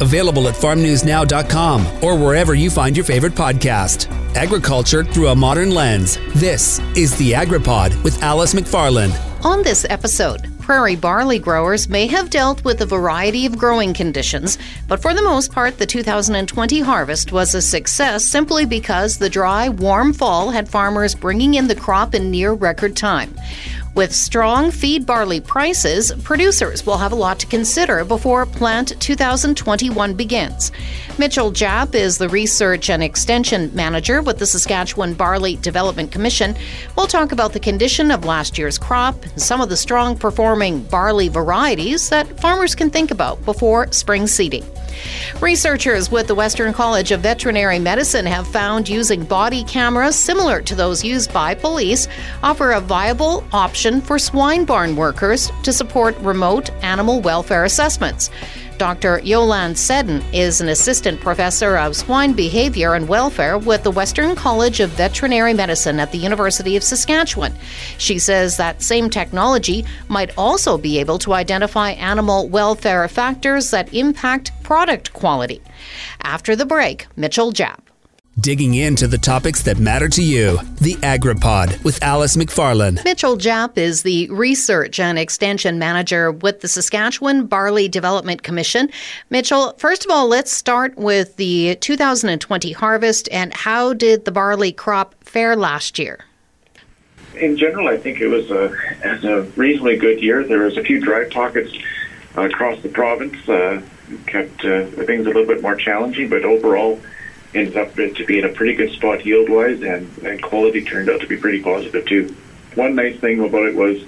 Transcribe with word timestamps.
Available 0.00 0.48
at 0.48 0.54
farmnewsnow.com 0.54 1.86
or 2.02 2.16
wherever 2.16 2.54
you 2.54 2.70
find 2.70 2.96
your 2.96 3.04
favorite 3.04 3.34
podcast. 3.34 4.10
Agriculture 4.34 5.02
through 5.04 5.28
a 5.28 5.36
modern 5.36 5.70
lens. 5.70 6.18
This 6.34 6.78
is 6.96 7.16
the 7.16 7.32
AgriPod 7.32 8.02
with 8.02 8.22
Alice 8.22 8.52
McFarland. 8.52 9.18
On 9.44 9.62
this 9.62 9.86
episode, 9.88 10.50
prairie 10.60 10.96
barley 10.96 11.38
growers 11.38 11.88
may 11.88 12.06
have 12.08 12.28
dealt 12.28 12.64
with 12.64 12.80
a 12.80 12.86
variety 12.86 13.46
of 13.46 13.56
growing 13.56 13.94
conditions, 13.94 14.58
but 14.88 15.00
for 15.00 15.14
the 15.14 15.22
most 15.22 15.52
part, 15.52 15.78
the 15.78 15.86
2020 15.86 16.80
harvest 16.80 17.30
was 17.30 17.54
a 17.54 17.62
success 17.62 18.24
simply 18.24 18.66
because 18.66 19.16
the 19.18 19.30
dry, 19.30 19.68
warm 19.68 20.12
fall 20.12 20.50
had 20.50 20.68
farmers 20.68 21.14
bringing 21.14 21.54
in 21.54 21.68
the 21.68 21.76
crop 21.76 22.14
in 22.14 22.30
near 22.30 22.52
record 22.52 22.96
time. 22.96 23.32
With 23.96 24.14
strong 24.14 24.70
feed 24.72 25.06
barley 25.06 25.40
prices, 25.40 26.12
producers 26.22 26.84
will 26.84 26.98
have 26.98 27.12
a 27.12 27.14
lot 27.14 27.38
to 27.38 27.46
consider 27.46 28.04
before 28.04 28.44
plant 28.44 28.92
2021 29.00 30.12
begins. 30.12 30.70
Mitchell 31.18 31.50
Japp 31.50 31.94
is 31.94 32.18
the 32.18 32.28
Research 32.28 32.90
and 32.90 33.02
Extension 33.02 33.74
Manager 33.74 34.20
with 34.20 34.38
the 34.38 34.44
Saskatchewan 34.44 35.14
Barley 35.14 35.56
Development 35.56 36.12
Commission. 36.12 36.54
We'll 36.94 37.06
talk 37.06 37.32
about 37.32 37.54
the 37.54 37.60
condition 37.60 38.10
of 38.10 38.26
last 38.26 38.58
year's 38.58 38.76
crop 38.76 39.24
and 39.24 39.40
some 39.40 39.62
of 39.62 39.70
the 39.70 39.78
strong 39.78 40.18
performing 40.18 40.82
barley 40.82 41.28
varieties 41.28 42.10
that 42.10 42.38
farmers 42.38 42.74
can 42.74 42.90
think 42.90 43.10
about 43.10 43.42
before 43.46 43.90
spring 43.92 44.26
seeding. 44.26 44.62
Researchers 45.40 46.10
with 46.10 46.26
the 46.26 46.34
Western 46.34 46.74
College 46.74 47.12
of 47.12 47.20
Veterinary 47.20 47.78
Medicine 47.78 48.26
have 48.26 48.46
found 48.46 48.86
using 48.86 49.24
body 49.24 49.64
cameras 49.64 50.16
similar 50.16 50.60
to 50.62 50.74
those 50.74 51.02
used 51.02 51.32
by 51.32 51.54
police 51.54 52.08
offer 52.42 52.72
a 52.72 52.80
viable 52.80 53.42
option 53.52 54.02
for 54.02 54.18
swine 54.18 54.66
barn 54.66 54.96
workers 54.96 55.50
to 55.62 55.72
support 55.72 56.16
remote 56.18 56.70
animal 56.82 57.20
welfare 57.22 57.64
assessments. 57.64 58.30
Dr. 58.78 59.20
Yolande 59.20 59.78
Seddon 59.78 60.22
is 60.32 60.60
an 60.60 60.68
assistant 60.68 61.20
professor 61.20 61.78
of 61.78 61.96
swine 61.96 62.34
behavior 62.34 62.94
and 62.94 63.08
welfare 63.08 63.56
with 63.56 63.82
the 63.82 63.90
Western 63.90 64.36
College 64.36 64.80
of 64.80 64.90
Veterinary 64.90 65.54
Medicine 65.54 65.98
at 65.98 66.12
the 66.12 66.18
University 66.18 66.76
of 66.76 66.84
Saskatchewan. 66.84 67.54
She 67.96 68.18
says 68.18 68.56
that 68.56 68.82
same 68.82 69.08
technology 69.08 69.84
might 70.08 70.36
also 70.36 70.76
be 70.76 70.98
able 70.98 71.18
to 71.20 71.32
identify 71.32 71.92
animal 71.92 72.48
welfare 72.48 73.08
factors 73.08 73.70
that 73.70 73.92
impact 73.94 74.52
product 74.62 75.12
quality. 75.14 75.62
After 76.22 76.54
the 76.54 76.66
break, 76.66 77.06
Mitchell 77.16 77.52
Japp. 77.52 77.85
Digging 78.38 78.74
into 78.74 79.06
the 79.06 79.16
topics 79.16 79.62
that 79.62 79.78
matter 79.78 80.10
to 80.10 80.22
you. 80.22 80.58
The 80.82 80.96
AgriPod 80.96 81.82
with 81.84 82.02
Alice 82.02 82.36
McFarland. 82.36 83.02
Mitchell 83.02 83.38
Japp 83.38 83.78
is 83.78 84.02
the 84.02 84.28
Research 84.28 85.00
and 85.00 85.18
Extension 85.18 85.78
Manager 85.78 86.30
with 86.30 86.60
the 86.60 86.68
Saskatchewan 86.68 87.46
Barley 87.46 87.88
Development 87.88 88.42
Commission. 88.42 88.90
Mitchell, 89.30 89.72
first 89.78 90.04
of 90.04 90.10
all, 90.10 90.28
let's 90.28 90.52
start 90.52 90.98
with 90.98 91.36
the 91.36 91.76
2020 91.76 92.72
harvest 92.72 93.26
and 93.32 93.54
how 93.54 93.94
did 93.94 94.26
the 94.26 94.32
barley 94.32 94.70
crop 94.70 95.14
fare 95.24 95.56
last 95.56 95.98
year? 95.98 96.20
In 97.36 97.56
general, 97.56 97.88
I 97.88 97.96
think 97.96 98.20
it 98.20 98.28
was 98.28 98.50
a, 98.50 98.70
a 99.26 99.42
reasonably 99.56 99.96
good 99.96 100.22
year. 100.22 100.44
There 100.44 100.64
was 100.64 100.76
a 100.76 100.82
few 100.82 101.00
dry 101.00 101.26
pockets 101.30 101.72
across 102.34 102.82
the 102.82 102.90
province, 102.90 103.48
uh, 103.48 103.80
kept 104.26 104.62
uh, 104.62 104.84
things 105.06 105.24
a 105.24 105.30
little 105.30 105.46
bit 105.46 105.62
more 105.62 105.74
challenging, 105.74 106.28
but 106.28 106.44
overall, 106.44 107.00
ended 107.56 107.76
up 107.76 107.94
to 107.94 108.24
be 108.26 108.38
in 108.38 108.44
a 108.44 108.50
pretty 108.50 108.74
good 108.74 108.92
spot 108.92 109.24
yield 109.24 109.48
wise, 109.48 109.82
and, 109.82 110.10
and 110.18 110.42
quality 110.42 110.84
turned 110.84 111.08
out 111.08 111.20
to 111.20 111.26
be 111.26 111.36
pretty 111.36 111.62
positive 111.62 112.04
too. 112.06 112.34
One 112.74 112.94
nice 112.94 113.18
thing 113.18 113.40
about 113.40 113.66
it 113.66 113.74
was, 113.74 114.02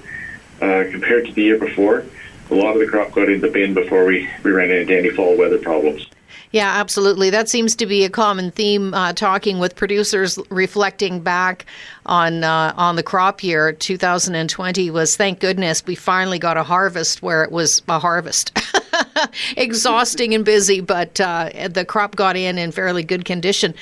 uh, 0.61 0.91
compared 0.91 1.27
to 1.27 1.33
the 1.33 1.43
year 1.43 1.59
before, 1.59 2.05
a 2.51 2.55
lot 2.55 2.75
of 2.75 2.81
the 2.81 2.87
crop 2.87 3.13
got 3.13 3.29
in 3.29 3.41
the 3.41 3.49
bin 3.49 3.75
before 3.75 4.05
we, 4.05 4.29
we 4.43 4.51
ran 4.51 4.71
into 4.71 4.97
any 4.97 5.11
fall 5.11 5.37
weather 5.37 5.59
problems. 5.59 6.07
Yeah, 6.51 6.69
absolutely. 6.69 7.31
That 7.31 7.49
seems 7.49 7.77
to 7.77 7.87
be 7.87 8.05
a 8.05 8.11
common 8.11 8.51
theme. 8.51 8.95
Uh, 8.95 9.13
talking 9.13 9.59
with 9.59 9.77
producers, 9.77 10.39
reflecting 10.49 11.21
back 11.21 11.67
on 12.07 12.43
uh, 12.43 12.73
on 12.77 12.97
the 12.97 13.03
crop 13.03 13.43
year 13.43 13.73
2020 13.73 14.91
was 14.91 15.17
thank 15.17 15.41
goodness 15.41 15.85
we 15.85 15.95
finally 15.95 16.39
got 16.39 16.57
a 16.57 16.63
harvest 16.63 17.23
where 17.23 17.45
it 17.45 17.53
was 17.53 17.83
a 17.89 17.99
harvest. 17.99 18.59
Exhausting 19.57 20.35
and 20.35 20.45
busy, 20.45 20.81
but 20.81 21.21
uh, 21.21 21.51
the 21.71 21.85
crop 21.85 22.17
got 22.17 22.37
in 22.37 22.59
in 22.59 22.73
fairly 22.73 23.03
good 23.03 23.25
condition. 23.25 23.75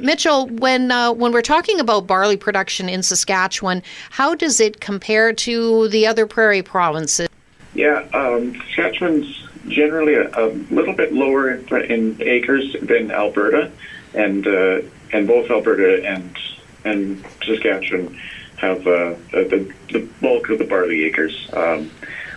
Mitchell, 0.00 0.48
when 0.48 0.90
uh, 0.90 1.12
when 1.12 1.32
we're 1.32 1.42
talking 1.42 1.80
about 1.80 2.06
barley 2.06 2.36
production 2.36 2.88
in 2.88 3.02
Saskatchewan, 3.02 3.82
how 4.10 4.34
does 4.34 4.60
it 4.60 4.80
compare 4.80 5.32
to 5.32 5.88
the 5.88 6.06
other 6.06 6.26
prairie 6.26 6.62
provinces? 6.62 7.28
Yeah, 7.74 8.06
um, 8.12 8.54
Saskatchewan's 8.74 9.48
generally 9.68 10.14
a, 10.14 10.28
a, 10.38 10.48
little 10.70 10.94
bit 10.94 11.12
lower 11.12 11.52
in, 11.52 11.82
in, 11.90 12.22
acres 12.22 12.76
than 12.82 13.10
Alberta, 13.10 13.70
and 14.14 14.46
uh, 14.46 14.80
and 15.12 15.26
both 15.26 15.50
Alberta 15.50 16.06
and 16.06 16.36
and 16.84 17.24
Saskatchewan 17.44 18.18
have 18.56 18.86
uh, 18.86 19.14
the, 19.32 19.72
the 19.90 20.08
bulk 20.20 20.48
of 20.48 20.58
the 20.58 20.64
barley 20.64 21.04
acres. 21.04 21.48
Um, 21.52 21.90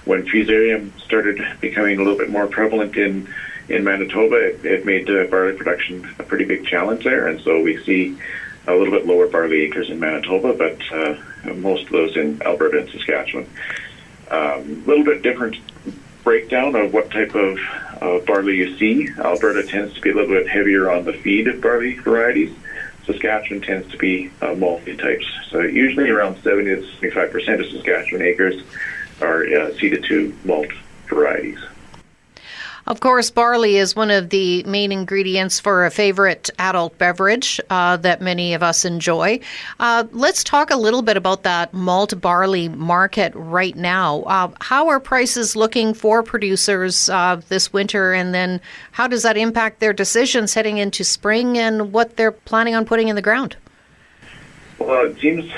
when 0.05 0.25
fusarium 0.25 0.97
started 1.01 1.41
becoming 1.59 1.99
a 1.99 2.03
little 2.03 2.17
bit 2.17 2.29
more 2.29 2.47
prevalent 2.47 2.95
in 2.95 3.27
in 3.67 3.83
Manitoba, 3.83 4.35
it, 4.35 4.63
it 4.63 4.85
made 4.85 5.09
uh, 5.09 5.23
barley 5.25 5.53
production 5.53 6.07
a 6.19 6.23
pretty 6.23 6.45
big 6.45 6.67
challenge 6.67 7.03
there, 7.03 7.27
and 7.27 7.41
so 7.41 7.61
we 7.61 7.83
see 7.83 8.15
a 8.67 8.73
little 8.73 8.91
bit 8.91 9.07
lower 9.07 9.27
barley 9.27 9.61
acres 9.61 9.89
in 9.89 9.99
Manitoba, 9.99 10.53
but 10.53 10.79
uh, 10.91 11.53
most 11.55 11.85
of 11.85 11.89
those 11.89 12.15
in 12.15 12.41
Alberta 12.43 12.79
and 12.79 12.89
Saskatchewan. 12.89 13.49
A 14.29 14.55
um, 14.55 14.85
little 14.85 15.03
bit 15.03 15.21
different 15.21 15.57
breakdown 16.23 16.75
of 16.75 16.93
what 16.93 17.11
type 17.11 17.35
of 17.35 17.59
uh, 18.01 18.19
barley 18.25 18.57
you 18.57 18.77
see. 18.77 19.09
Alberta 19.19 19.63
tends 19.63 19.93
to 19.93 20.01
be 20.01 20.09
a 20.11 20.15
little 20.15 20.29
bit 20.29 20.47
heavier 20.47 20.91
on 20.91 21.05
the 21.05 21.13
feed 21.13 21.61
barley 21.61 21.95
varieties. 21.99 22.55
Saskatchewan 23.05 23.61
tends 23.61 23.89
to 23.91 23.97
be 23.97 24.31
uh, 24.41 24.47
malty 24.47 24.99
types. 24.99 25.25
So 25.49 25.61
usually 25.61 26.09
around 26.09 26.41
70 26.41 26.75
to 26.75 26.81
75 26.95 27.31
percent 27.31 27.61
of 27.61 27.67
Saskatchewan 27.67 28.23
acres 28.23 28.63
are 29.21 29.45
uh, 29.45 29.73
seeded 29.75 30.03
to 30.05 30.35
malt 30.43 30.67
varieties. 31.07 31.59
Of 32.87 32.99
course, 32.99 33.31
barley 33.31 33.77
is 33.77 33.95
one 33.95 34.11
of 34.11 34.29
the 34.29 34.61
main 34.63 34.91
ingredients 34.91 35.59
for 35.59 35.87
a 35.87 35.91
favorite 35.91 36.51
adult 36.59 36.95
beverage 36.99 37.59
uh, 37.71 37.97
that 37.97 38.21
many 38.21 38.53
of 38.53 38.61
us 38.61 38.85
enjoy. 38.85 39.39
Uh, 39.79 40.03
let's 40.11 40.43
talk 40.43 40.69
a 40.69 40.75
little 40.75 41.01
bit 41.01 41.17
about 41.17 41.41
that 41.43 41.73
malt 41.73 42.21
barley 42.21 42.69
market 42.69 43.33
right 43.35 43.75
now. 43.75 44.21
Uh, 44.21 44.51
how 44.61 44.87
are 44.87 44.99
prices 44.99 45.55
looking 45.55 45.95
for 45.95 46.21
producers 46.21 47.09
uh, 47.09 47.41
this 47.49 47.73
winter, 47.73 48.13
and 48.13 48.35
then 48.35 48.61
how 48.91 49.07
does 49.07 49.23
that 49.23 49.35
impact 49.35 49.79
their 49.79 49.93
decisions 49.93 50.53
heading 50.53 50.77
into 50.77 51.03
spring 51.03 51.57
and 51.57 51.91
what 51.91 52.17
they're 52.17 52.31
planning 52.31 52.75
on 52.75 52.85
putting 52.85 53.07
in 53.07 53.15
the 53.15 53.21
ground? 53.21 53.55
Well, 54.79 55.05
it 55.05 55.19
seems 55.19 55.51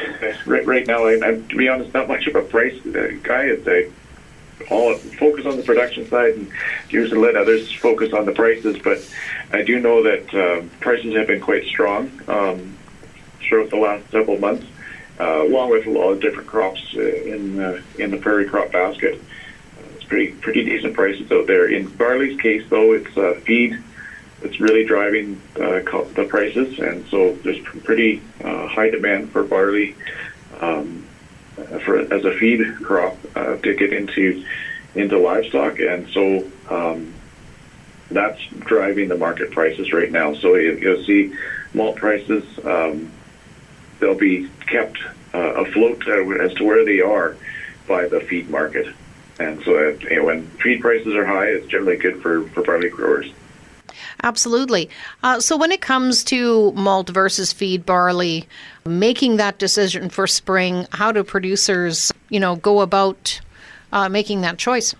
right, 0.45 0.65
right 0.65 0.87
now, 0.87 1.05
I, 1.05 1.13
am 1.13 1.47
to 1.47 1.55
be 1.55 1.67
honest, 1.67 1.93
not 1.93 2.07
much 2.07 2.27
of 2.27 2.35
a 2.35 2.41
price 2.41 2.79
guy. 3.23 3.45
It's 3.45 3.67
a 3.67 3.91
all 4.69 4.95
focus 4.95 5.45
on 5.45 5.55
the 5.55 5.63
production 5.63 6.07
side 6.09 6.33
and 6.33 6.51
usually 6.89 7.21
let 7.21 7.35
others 7.35 7.71
focus 7.73 8.13
on 8.13 8.25
the 8.25 8.31
prices. 8.31 8.77
But 8.83 9.07
I 9.51 9.61
do 9.61 9.79
know 9.79 10.03
that 10.03 10.33
uh, 10.33 10.65
prices 10.79 11.15
have 11.15 11.27
been 11.27 11.41
quite 11.41 11.65
strong 11.65 12.11
um, 12.27 12.77
throughout 13.39 13.69
the 13.69 13.77
last 13.77 14.09
several 14.11 14.37
months, 14.39 14.65
uh, 15.19 15.45
along 15.45 15.71
with 15.71 15.85
a 15.85 15.91
lot 15.91 16.11
of 16.11 16.21
different 16.21 16.47
crops 16.47 16.81
uh, 16.95 17.01
in 17.01 17.59
uh, 17.59 17.81
in 17.97 18.11
the 18.11 18.17
prairie 18.17 18.47
crop 18.47 18.71
basket. 18.71 19.15
Uh, 19.15 19.87
it's 19.95 20.03
pretty 20.03 20.31
pretty 20.33 20.63
decent 20.63 20.93
prices 20.93 21.31
out 21.31 21.47
there. 21.47 21.67
In 21.69 21.87
barley's 21.87 22.39
case, 22.39 22.63
though, 22.69 22.93
it's 22.93 23.15
uh, 23.17 23.39
feed 23.45 23.81
that's 24.41 24.59
really 24.59 24.85
driving 24.85 25.41
uh, 25.55 25.79
the 26.13 26.25
prices, 26.29 26.79
and 26.79 27.05
so 27.07 27.33
there's 27.43 27.59
pretty 27.83 28.21
uh, 28.43 28.67
high 28.67 28.89
demand 28.89 29.31
for 29.31 29.43
barley. 29.43 29.95
Um, 30.59 31.07
for 31.83 31.99
as 32.13 32.23
a 32.23 32.31
feed 32.37 32.63
crop 32.83 33.17
uh, 33.35 33.57
to 33.57 33.73
get 33.73 33.91
into 33.93 34.45
into 34.95 35.17
livestock, 35.17 35.79
and 35.79 36.07
so 36.09 36.45
um, 36.69 37.13
that's 38.09 38.39
driving 38.59 39.07
the 39.07 39.17
market 39.17 39.51
prices 39.51 39.91
right 39.91 40.11
now. 40.11 40.33
So 40.33 40.55
you, 40.55 40.79
will 40.83 41.03
see 41.03 41.33
malt 41.73 41.97
prices; 41.97 42.43
um, 42.63 43.11
they'll 43.99 44.15
be 44.15 44.49
kept 44.67 44.99
uh, 45.33 45.63
afloat 45.63 46.07
uh, 46.07 46.29
as 46.43 46.53
to 46.55 46.63
where 46.63 46.85
they 46.85 47.01
are 47.01 47.35
by 47.87 48.07
the 48.07 48.19
feed 48.21 48.49
market, 48.49 48.87
and 49.39 49.61
so 49.63 49.75
uh, 49.75 49.97
you 50.09 50.17
know, 50.17 50.25
when 50.25 50.47
feed 50.61 50.81
prices 50.81 51.15
are 51.15 51.25
high, 51.25 51.47
it's 51.47 51.67
generally 51.67 51.97
good 51.97 52.21
for 52.21 52.47
for 52.49 52.61
barley 52.61 52.89
growers. 52.89 53.31
Absolutely. 54.27 54.89
Uh, 55.23 55.39
so, 55.39 55.55
when 55.55 55.71
it 55.71 55.79
comes 55.79 56.21
to 56.25 56.73
malt 56.73 57.07
versus 57.09 57.53
feed 57.53 57.85
barley, 57.85 58.45
making 58.85 59.37
that 59.37 59.57
decision 59.57 60.09
for 60.09 60.27
spring, 60.27 60.85
how 60.91 61.13
do 61.13 61.23
producers, 61.23 62.11
you 62.27 62.37
know, 62.37 62.57
go 62.57 62.81
about 62.81 63.39
uh, 63.93 64.09
making 64.09 64.41
that 64.41 64.57
choice? 64.57 64.93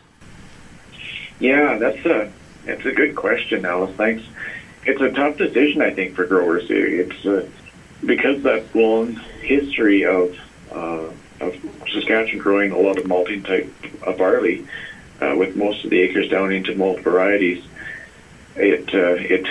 Yeah, 1.41 1.77
that's 1.77 2.05
a 2.05 2.31
it's 2.67 2.85
a 2.85 2.93
good 2.93 3.17
question, 3.17 3.65
Alice. 3.65 3.93
Thanks. 3.97 4.23
It's 4.85 5.01
a 5.01 5.11
tough 5.11 5.35
decision, 5.35 5.81
I 5.81 5.91
think, 5.91 6.15
for 6.15 6.25
growers. 6.25 6.67
It's 6.69 7.25
uh, 7.25 7.49
because 8.05 8.43
that 8.43 8.73
long 8.73 9.15
history 9.41 10.05
of 10.05 10.39
uh, 10.71 11.11
of 11.41 11.53
Saskatchewan 11.91 12.37
growing 12.37 12.71
a 12.71 12.79
lot 12.79 12.97
of 12.97 13.05
malting 13.07 13.43
type 13.43 13.69
of 14.03 14.17
barley, 14.17 14.65
uh, 15.19 15.35
with 15.37 15.57
most 15.57 15.83
of 15.83 15.89
the 15.89 15.99
acres 15.99 16.29
down 16.29 16.53
into 16.53 16.73
malt 16.75 17.01
varieties 17.01 17.61
it 18.59 18.93
uh, 18.93 19.15
it 19.17 19.45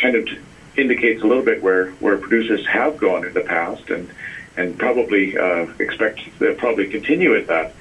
kind 0.00 0.16
of 0.16 0.28
indicates 0.76 1.22
a 1.22 1.26
little 1.26 1.44
bit 1.44 1.62
where, 1.62 1.90
where 1.92 2.18
producers 2.18 2.66
have 2.66 2.98
gone 2.98 3.26
in 3.26 3.32
the 3.32 3.40
past 3.40 3.88
and 3.90 4.10
and 4.56 4.78
probably 4.78 5.36
uh, 5.36 5.66
expect 5.78 6.20
they'll 6.38 6.54
probably 6.54 6.88
continue 6.88 7.30
with 7.30 7.46
that. 7.48 7.72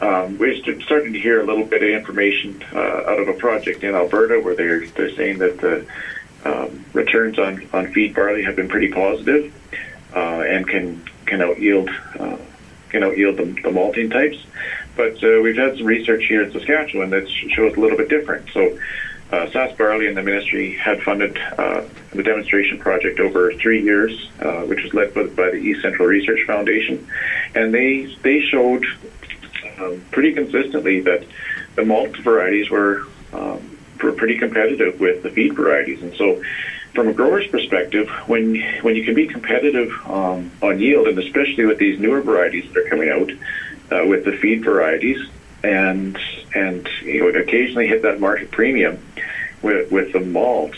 Um, 0.00 0.38
we're 0.38 0.56
starting 0.82 1.12
to 1.12 1.18
hear 1.18 1.40
a 1.40 1.44
little 1.44 1.64
bit 1.64 1.82
of 1.82 1.90
information 1.90 2.62
uh, 2.72 2.78
out 2.78 3.18
of 3.18 3.28
a 3.28 3.34
project 3.34 3.84
in 3.84 3.94
Alberta 3.94 4.40
where 4.40 4.54
they're 4.54 4.86
they're 4.86 5.14
saying 5.14 5.38
that 5.38 5.58
the 5.58 5.86
um, 6.44 6.84
returns 6.94 7.38
on, 7.38 7.68
on 7.72 7.92
feed 7.92 8.14
barley 8.14 8.42
have 8.42 8.56
been 8.56 8.68
pretty 8.68 8.90
positive, 8.90 9.52
uh, 10.14 10.40
and 10.40 10.66
can 10.66 11.04
can 11.26 11.42
out 11.42 11.58
yield 11.58 11.90
uh, 12.18 12.38
can 12.88 13.02
out 13.02 13.18
yield 13.18 13.36
the, 13.36 13.56
the 13.62 13.70
malting 13.70 14.10
types. 14.10 14.38
But 14.96 15.22
uh, 15.22 15.40
we've 15.42 15.56
had 15.56 15.76
some 15.76 15.86
research 15.86 16.24
here 16.24 16.42
in 16.42 16.52
Saskatchewan 16.52 17.10
that 17.10 17.28
shows 17.28 17.76
a 17.76 17.80
little 17.80 17.96
bit 17.96 18.08
different. 18.08 18.48
So 18.52 18.78
uh, 19.32 19.46
Sask 19.46 19.76
Barley 19.76 20.06
and 20.06 20.16
the 20.16 20.22
ministry 20.22 20.72
had 20.72 21.00
funded 21.02 21.38
uh, 21.56 21.82
the 22.12 22.22
demonstration 22.22 22.78
project 22.78 23.20
over 23.20 23.52
three 23.54 23.82
years, 23.82 24.28
uh, 24.40 24.62
which 24.62 24.82
was 24.82 24.92
led 24.92 25.14
by, 25.14 25.22
by, 25.24 25.50
the 25.50 25.56
East 25.56 25.82
Central 25.82 26.08
Research 26.08 26.40
Foundation, 26.46 27.06
and 27.54 27.72
they 27.72 28.06
they 28.22 28.40
showed 28.40 28.84
um, 29.78 30.02
pretty 30.10 30.32
consistently 30.32 31.00
that 31.00 31.24
the 31.76 31.84
malt 31.84 32.16
varieties 32.16 32.70
were 32.70 33.02
um, 33.32 33.78
were 34.02 34.12
pretty 34.12 34.36
competitive 34.36 34.98
with 34.98 35.22
the 35.22 35.30
feed 35.30 35.54
varieties, 35.54 36.02
and 36.02 36.14
so. 36.16 36.42
From 36.92 37.06
a 37.06 37.12
grower's 37.12 37.46
perspective, 37.46 38.08
when 38.26 38.60
when 38.82 38.96
you 38.96 39.04
can 39.04 39.14
be 39.14 39.28
competitive 39.28 39.92
um, 40.06 40.50
on 40.60 40.80
yield, 40.80 41.06
and 41.06 41.16
especially 41.20 41.64
with 41.64 41.78
these 41.78 42.00
newer 42.00 42.20
varieties 42.20 42.66
that 42.66 42.76
are 42.76 42.88
coming 42.88 43.08
out 43.08 43.30
uh, 43.92 44.04
with 44.04 44.24
the 44.24 44.32
feed 44.32 44.64
varieties, 44.64 45.24
and 45.62 46.18
and 46.54 46.88
you 47.02 47.20
know, 47.20 47.38
occasionally 47.40 47.86
hit 47.86 48.02
that 48.02 48.20
market 48.20 48.50
premium 48.50 48.98
with 49.62 49.90
with 49.90 50.12
the 50.12 50.20
malt, 50.20 50.74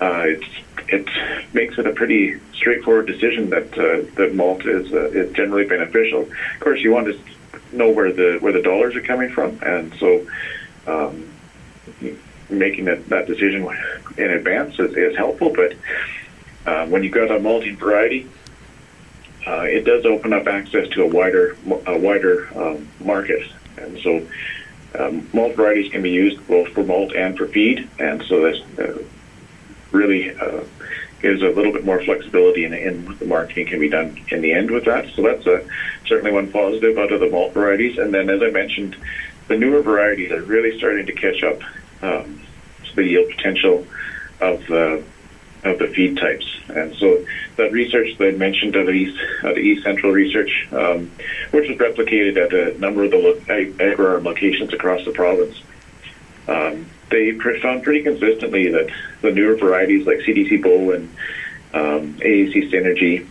uh, 0.00 0.24
it 0.26 0.44
it 0.88 1.08
makes 1.54 1.78
it 1.78 1.86
a 1.86 1.92
pretty 1.92 2.38
straightforward 2.52 3.06
decision 3.06 3.50
that 3.50 3.72
uh, 3.78 4.02
that 4.16 4.34
malt 4.34 4.66
is 4.66 4.92
uh, 4.92 5.10
is 5.10 5.32
generally 5.32 5.64
beneficial. 5.64 6.22
Of 6.22 6.60
course, 6.60 6.80
you 6.80 6.92
want 6.92 7.06
to 7.06 7.76
know 7.76 7.90
where 7.90 8.12
the 8.12 8.38
where 8.40 8.52
the 8.52 8.62
dollars 8.62 8.94
are 8.96 9.02
coming 9.02 9.30
from, 9.30 9.58
and 9.62 9.94
so 9.94 10.26
um, 10.86 11.32
making 12.50 12.84
that, 12.86 13.08
that 13.08 13.26
decision 13.26 13.66
in 14.18 14.30
advance 14.30 14.78
is, 14.78 14.94
is 14.96 15.16
helpful. 15.16 15.52
But 15.54 15.74
uh, 16.66 16.86
when 16.86 17.02
you've 17.02 17.14
got 17.14 17.30
a 17.30 17.38
malting 17.38 17.76
variety, 17.76 18.28
uh, 19.46 19.62
it 19.62 19.84
does 19.84 20.04
open 20.04 20.32
up 20.32 20.46
access 20.46 20.88
to 20.90 21.02
a 21.02 21.06
wider 21.06 21.56
a 21.86 21.98
wider 21.98 22.48
um, 22.58 22.88
market 23.00 23.50
and 23.76 23.98
so 24.00 24.26
um, 24.98 25.28
malt 25.32 25.56
varieties 25.56 25.90
can 25.90 26.02
be 26.02 26.10
used 26.10 26.46
both 26.46 26.68
for 26.68 26.84
malt 26.84 27.14
and 27.14 27.36
for 27.36 27.46
feed, 27.46 27.88
and 27.98 28.22
so 28.24 28.42
that 28.42 28.62
uh, 28.78 29.02
really 29.90 30.34
uh, 30.36 30.64
gives 31.20 31.40
a 31.42 31.48
little 31.48 31.72
bit 31.72 31.84
more 31.84 32.02
flexibility 32.02 32.64
in, 32.64 32.74
in 32.74 33.06
what 33.06 33.18
the 33.18 33.24
marketing 33.24 33.66
can 33.66 33.80
be 33.80 33.88
done 33.88 34.20
in 34.28 34.42
the 34.42 34.52
end 34.52 34.70
with 34.70 34.84
that. 34.84 35.08
So 35.14 35.22
that's 35.22 35.46
a, 35.46 35.64
certainly 36.06 36.32
one 36.32 36.50
positive 36.50 36.98
out 36.98 37.12
of 37.12 37.20
the 37.20 37.30
malt 37.30 37.54
varieties. 37.54 37.96
And 37.96 38.12
then, 38.12 38.28
as 38.28 38.42
I 38.42 38.50
mentioned, 38.50 38.96
the 39.48 39.56
newer 39.56 39.82
varieties 39.82 40.32
are 40.32 40.42
really 40.42 40.76
starting 40.78 41.06
to 41.06 41.12
catch 41.12 41.42
up 41.42 41.60
um, 42.02 42.42
to 42.84 42.96
the 42.96 43.04
yield 43.04 43.30
potential 43.30 43.86
of 44.40 44.70
uh, 44.70 44.98
of 45.64 45.78
the 45.78 45.86
feed 45.88 46.16
types. 46.16 46.46
And 46.68 46.94
so 46.96 47.24
that 47.56 47.72
research 47.72 48.16
that 48.18 48.28
I 48.28 48.30
mentioned 48.32 48.74
at 48.76 48.88
East, 48.88 49.18
the 49.42 49.58
East 49.58 49.84
Central 49.84 50.12
Research, 50.12 50.68
um, 50.72 51.10
which 51.50 51.68
was 51.68 51.78
replicated 51.78 52.36
at 52.36 52.52
a 52.52 52.78
number 52.78 53.04
of 53.04 53.10
the 53.10 53.18
lo- 53.18 54.18
locations 54.20 54.72
across 54.72 55.04
the 55.04 55.12
province, 55.12 55.56
um, 56.48 56.86
they 57.10 57.32
found 57.60 57.82
pretty 57.82 58.02
consistently 58.02 58.70
that 58.70 58.90
the 59.20 59.30
newer 59.30 59.54
varieties 59.56 60.06
like 60.06 60.18
CDC 60.18 60.62
Bow 60.62 60.92
and 60.92 61.08
um, 61.74 62.14
AAC 62.14 62.70
Synergy 62.70 63.28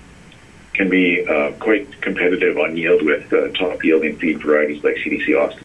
can 0.74 0.90
be 0.90 1.28
uh, 1.28 1.52
quite 1.54 2.02
competitive 2.02 2.58
on 2.58 2.78
yield 2.78 3.02
with 3.02 3.32
uh, 3.34 3.50
top 3.50 3.84
yielding 3.84 4.18
feed 4.18 4.42
varieties 4.42 4.84
like 4.84 4.96
CDC 4.96 5.38
Austin. 5.38 5.64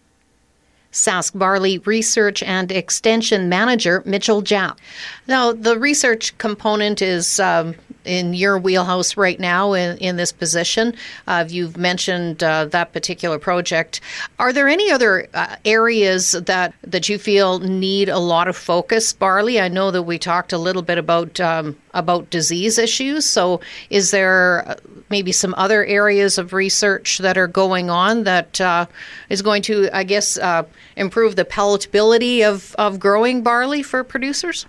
Sask 0.97 1.39
Barley 1.39 1.79
Research 1.79 2.43
and 2.43 2.73
Extension 2.73 3.49
Manager 3.49 4.03
Mitchell 4.07 4.43
Japp. 4.43 4.79
Now, 5.27 5.53
the 5.53 5.79
research 5.79 6.37
component 6.39 7.03
is 7.03 7.39
um, 7.39 7.75
in 8.07 8.35
your 8.35 8.59
wheelhouse 8.59 9.17
right 9.17 9.39
now 9.39 9.73
in, 9.73 9.99
in 9.99 10.17
this 10.17 10.33
position. 10.33 10.95
Uh, 11.27 11.45
you've 11.49 11.77
mentioned 11.77 12.43
uh, 12.43 12.67
that 12.67 12.93
particular 12.93 13.39
project. 13.39 14.01
Are 14.39 14.53
there 14.53 14.69
any 14.69 14.91
other 14.91 15.29
uh, 15.35 15.57
areas 15.65 16.33
that, 16.33 16.75
that 16.83 17.09
you 17.09 17.19
feel 17.19 17.59
need 17.59 18.09
a 18.09 18.19
lot 18.19 18.49
of 18.49 18.57
focus, 18.57 19.13
Barley? 19.13 19.61
I 19.61 19.69
know 19.69 19.91
that 19.91 20.03
we 20.03 20.19
talked 20.19 20.53
a 20.53 20.59
little 20.59 20.83
bit 20.83 20.99
about 20.99 21.41
um, 21.41 21.77
about 21.97 22.31
disease 22.31 22.79
issues. 22.79 23.25
So, 23.25 23.61
is 23.91 24.11
there 24.11 24.69
uh, 24.69 24.75
maybe 25.09 25.33
some 25.33 25.55
other 25.57 25.85
areas 25.85 26.39
of 26.39 26.53
research 26.53 27.19
that 27.19 27.39
are 27.39 27.49
going 27.49 27.91
on 27.91 28.25
that 28.25 28.61
uh, 28.61 28.87
is 29.29 29.43
going 29.43 29.63
to, 29.63 29.89
I 29.97 30.05
guess, 30.05 30.37
uh, 30.37 30.65
improve 30.97 31.37
the 31.37 31.45
palatability 31.45 32.43
of, 32.43 32.75
of 32.77 33.01
growing 33.01 33.43
barley 33.43 33.83
for 33.83 34.05
producers? 34.05 34.67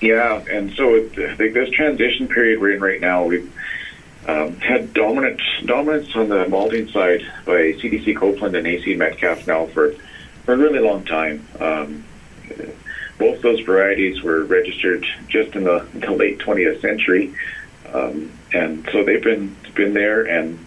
Yeah, 0.00 0.44
and 0.50 0.72
so 0.74 0.96
I 0.96 1.34
think 1.36 1.54
this 1.54 1.70
transition 1.70 2.28
period 2.28 2.60
we're 2.60 2.72
in 2.72 2.80
right 2.80 3.00
now, 3.00 3.24
we've 3.24 3.50
um, 4.28 4.56
had 4.56 4.92
dominant 4.92 5.40
dominance 5.64 6.14
on 6.14 6.28
the 6.28 6.48
malting 6.48 6.88
side 6.88 7.20
by 7.44 7.72
CDC 7.72 8.16
Copeland 8.16 8.56
and 8.56 8.66
AC 8.66 8.94
Metcalfe 8.96 9.46
now 9.46 9.66
for, 9.66 9.92
for 10.44 10.54
a 10.54 10.56
really 10.56 10.80
long 10.80 11.04
time. 11.04 11.46
Um, 11.60 12.04
both 13.18 13.40
those 13.40 13.60
varieties 13.60 14.22
were 14.22 14.44
registered 14.44 15.06
just 15.28 15.54
in 15.56 15.64
the, 15.64 15.86
the 15.94 16.10
late 16.10 16.38
20th 16.38 16.82
century, 16.82 17.34
um, 17.92 18.30
and 18.52 18.86
so 18.92 19.04
they've 19.04 19.22
been 19.22 19.56
been 19.74 19.94
there. 19.94 20.24
And 20.24 20.66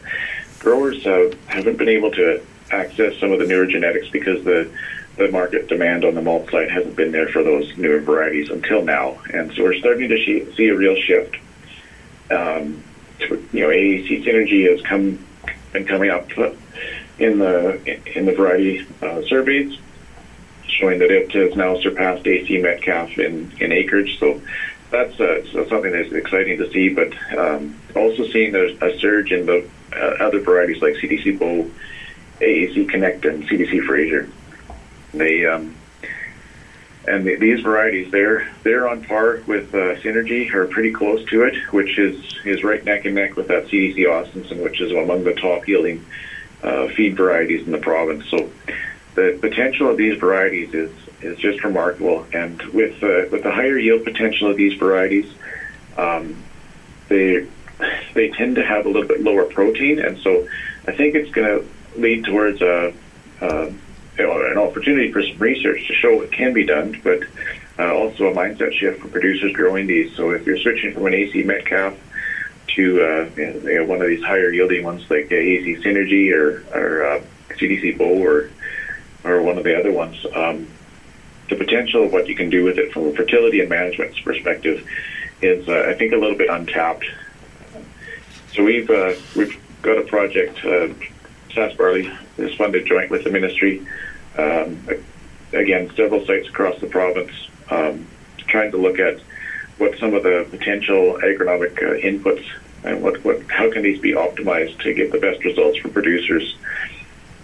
growers 0.58 1.04
haven't 1.04 1.78
been 1.78 1.90
able 1.90 2.12
to 2.12 2.44
access 2.72 3.18
some 3.20 3.32
of 3.32 3.40
the 3.40 3.46
newer 3.46 3.68
genetics 3.68 4.10
because 4.10 4.44
the 4.44 4.72
the 5.20 5.30
market 5.30 5.68
demand 5.68 6.04
on 6.06 6.16
the 6.16 6.22
malt 6.22 6.50
side 6.50 6.72
hasn't 6.72 6.96
been 6.96 7.12
there 7.12 7.28
for 7.28 7.44
those 7.44 7.78
newer 7.78 8.00
varieties 8.00 8.50
until 8.50 8.82
now. 8.82 9.20
And 9.32 9.54
so 9.54 9.64
we're 9.64 9.76
starting 9.76 10.10
to 10.10 10.18
see, 10.18 10.52
see 10.56 10.68
a 10.70 10.76
real 10.76 10.96
shift. 10.96 11.36
Um, 12.32 12.84
to, 13.20 13.48
you 13.52 13.62
know, 13.62 13.68
AAC 13.68 14.24
Synergy 14.24 14.72
has 14.72 14.82
come 14.82 15.20
been 15.74 15.86
coming 15.86 16.10
up 16.10 16.32
in 17.20 17.38
the 17.38 18.00
in 18.18 18.26
the 18.26 18.34
variety 18.34 18.88
uh, 19.02 19.22
surveys, 19.28 19.78
showing 20.68 21.00
that 21.00 21.12
it 21.12 21.32
has 21.34 21.56
now 21.56 21.78
surpassed 21.80 22.26
AC 22.26 22.58
Metcalfe 22.60 23.18
in, 23.20 23.52
in 23.60 23.72
acreage. 23.72 24.18
So 24.20 24.42
that's 24.90 25.20
uh, 25.20 25.44
so 25.52 25.68
something 25.68 25.92
that's 25.92 26.12
exciting 26.14 26.58
to 26.60 26.72
see. 26.72 26.90
But 26.90 27.14
um, 27.38 27.80
also 27.96 28.26
seeing 28.28 28.56
a, 28.56 28.68
a 28.86 28.98
surge 29.00 29.32
in 29.32 29.46
the 29.46 29.68
uh, 29.94 30.24
other 30.24 30.40
varieties 30.40 30.82
like 30.82 30.94
CDC 30.94 31.38
Bow, 31.38 31.70
AAC 32.40 32.90
Connect, 32.90 33.26
and 33.26 33.44
CDC 33.48 33.86
Fraser. 33.86 34.30
They 35.14 35.46
um, 35.46 35.76
and 37.08 37.26
the, 37.26 37.36
these 37.36 37.62
varieties 37.62 38.12
they're 38.12 38.50
they're 38.64 38.88
on 38.88 39.04
par 39.04 39.42
with 39.48 39.74
uh, 39.74 39.96
Synergy 40.02 40.54
or 40.54 40.68
pretty 40.68 40.92
close 40.92 41.28
to 41.30 41.44
it, 41.44 41.56
which 41.74 41.98
is 41.98 42.24
is 42.46 42.64
right 42.64 42.84
neck 42.84 43.06
and 43.06 43.16
neck 43.16 43.36
with 43.36 43.48
that 43.48 43.66
CDC 43.66 43.98
Austenson, 44.06 44.64
which 44.64 44.82
is 44.82 44.92
among 44.92 45.24
the 45.24 45.34
top 45.34 45.68
yielding 45.68 46.06
uh, 46.64 46.88
feed 46.90 47.16
varieties 47.16 47.66
in 47.66 47.72
the 47.72 47.80
province. 47.80 48.26
So 48.30 48.50
the 49.16 49.38
potential 49.42 49.90
of 49.90 49.98
these 49.98 50.20
varieties 50.20 50.74
is 50.74 50.92
is 51.22 51.38
just 51.38 51.64
remarkable, 51.64 52.26
and 52.34 52.62
with 52.74 53.04
uh, 53.04 53.28
with 53.32 53.44
the 53.44 53.52
higher 53.52 53.78
yield 53.78 54.04
potential 54.04 54.50
of 54.50 54.58
these 54.58 54.74
varieties, 54.74 55.32
um, 55.98 56.44
they 57.08 57.48
they 58.14 58.30
tend 58.30 58.56
to 58.56 58.64
have 58.64 58.86
a 58.86 58.90
little 58.90 59.08
bit 59.08 59.22
lower 59.22 59.46
protein, 59.46 60.00
and 60.00 60.18
so 60.20 60.48
I 60.88 60.92
think 60.92 61.16
it's 61.16 61.32
going 61.32 61.48
to 61.48 62.00
lead 62.00 62.26
towards 62.26 62.62
a, 62.62 62.94
a 63.42 63.74
an 64.20 64.58
opportunity 64.58 65.12
for 65.12 65.22
some 65.22 65.38
research 65.38 65.88
to 65.88 65.94
show 65.94 66.18
what 66.18 66.32
can 66.32 66.54
be 66.54 66.66
done, 66.66 67.00
but 67.04 67.24
uh, 67.78 67.94
also 67.94 68.28
a 68.28 68.36
mindset 68.36 68.74
shift 68.74 69.02
for 69.02 69.08
producers 69.08 69.54
growing 69.54 69.88
these. 69.88 70.16
So 70.16 70.32
if 70.32 70.46
you're 70.46 70.58
switching 70.58 70.94
from 70.94 71.06
an 71.06 71.14
AC 71.14 71.44
Metcalfe 71.44 71.98
to 72.76 73.02
uh, 73.02 73.30
you 73.36 73.80
know, 73.80 73.86
one 73.86 74.02
of 74.02 74.08
these 74.08 74.24
higher 74.24 74.52
yielding 74.52 74.84
ones 74.84 75.10
like 75.10 75.32
AC 75.32 75.78
Synergy 75.78 76.32
or, 76.34 76.64
or 76.78 77.06
uh, 77.06 77.24
CDC 77.52 77.98
Bow 77.98 78.24
or 78.24 78.50
or 79.24 79.42
one 79.42 79.58
of 79.58 79.64
the 79.64 79.78
other 79.78 79.92
ones, 79.92 80.26
um, 80.34 80.68
the 81.50 81.56
potential 81.56 82.06
of 82.06 82.14
what 82.14 82.28
you 82.28 82.36
can 82.36 82.50
do 82.50 82.64
with 82.64 82.78
it 82.78 82.92
from 82.94 83.08
a 83.08 83.14
fertility 83.14 83.60
and 83.60 83.70
management 83.70 84.16
perspective 84.24 84.88
is, 85.42 85.68
uh, 85.68 85.86
I 85.90 85.94
think, 85.94 86.14
a 86.14 86.18
little 86.18 86.38
bit 86.38 86.50
untapped. 86.50 87.06
So 88.54 88.64
we've 88.64 88.90
uh, 88.90 89.14
we've 89.36 89.60
got 89.82 89.98
a 89.98 90.04
project. 90.04 90.64
Uh, 90.64 90.90
Barley 91.78 92.10
is 92.38 92.56
funded 92.56 92.86
joint 92.86 93.10
with 93.10 93.26
the 93.26 93.30
ministry 93.30 93.86
um, 94.38 94.88
again, 95.54 95.92
several 95.96 96.26
sites 96.26 96.48
across 96.48 96.80
the 96.80 96.88
province, 96.88 97.32
um, 97.70 98.08
trying 98.48 98.72
to 98.72 98.78
look 98.78 99.00
at 99.00 99.20
what 99.78 99.98
some 99.98 100.14
of 100.14 100.24
the 100.24 100.46
potential 100.50 101.20
agronomic 101.24 101.78
uh, 101.78 102.00
inputs 102.06 102.46
and 102.84 103.02
what, 103.02 103.24
what 103.24 103.42
how 103.50 103.72
can 103.72 103.82
these 103.82 104.00
be 104.00 104.14
optimized 104.14 104.80
to 104.82 104.94
get 104.94 105.12
the 105.12 105.20
best 105.20 105.44
results 105.44 105.78
for 105.80 105.90
producers. 105.90 106.56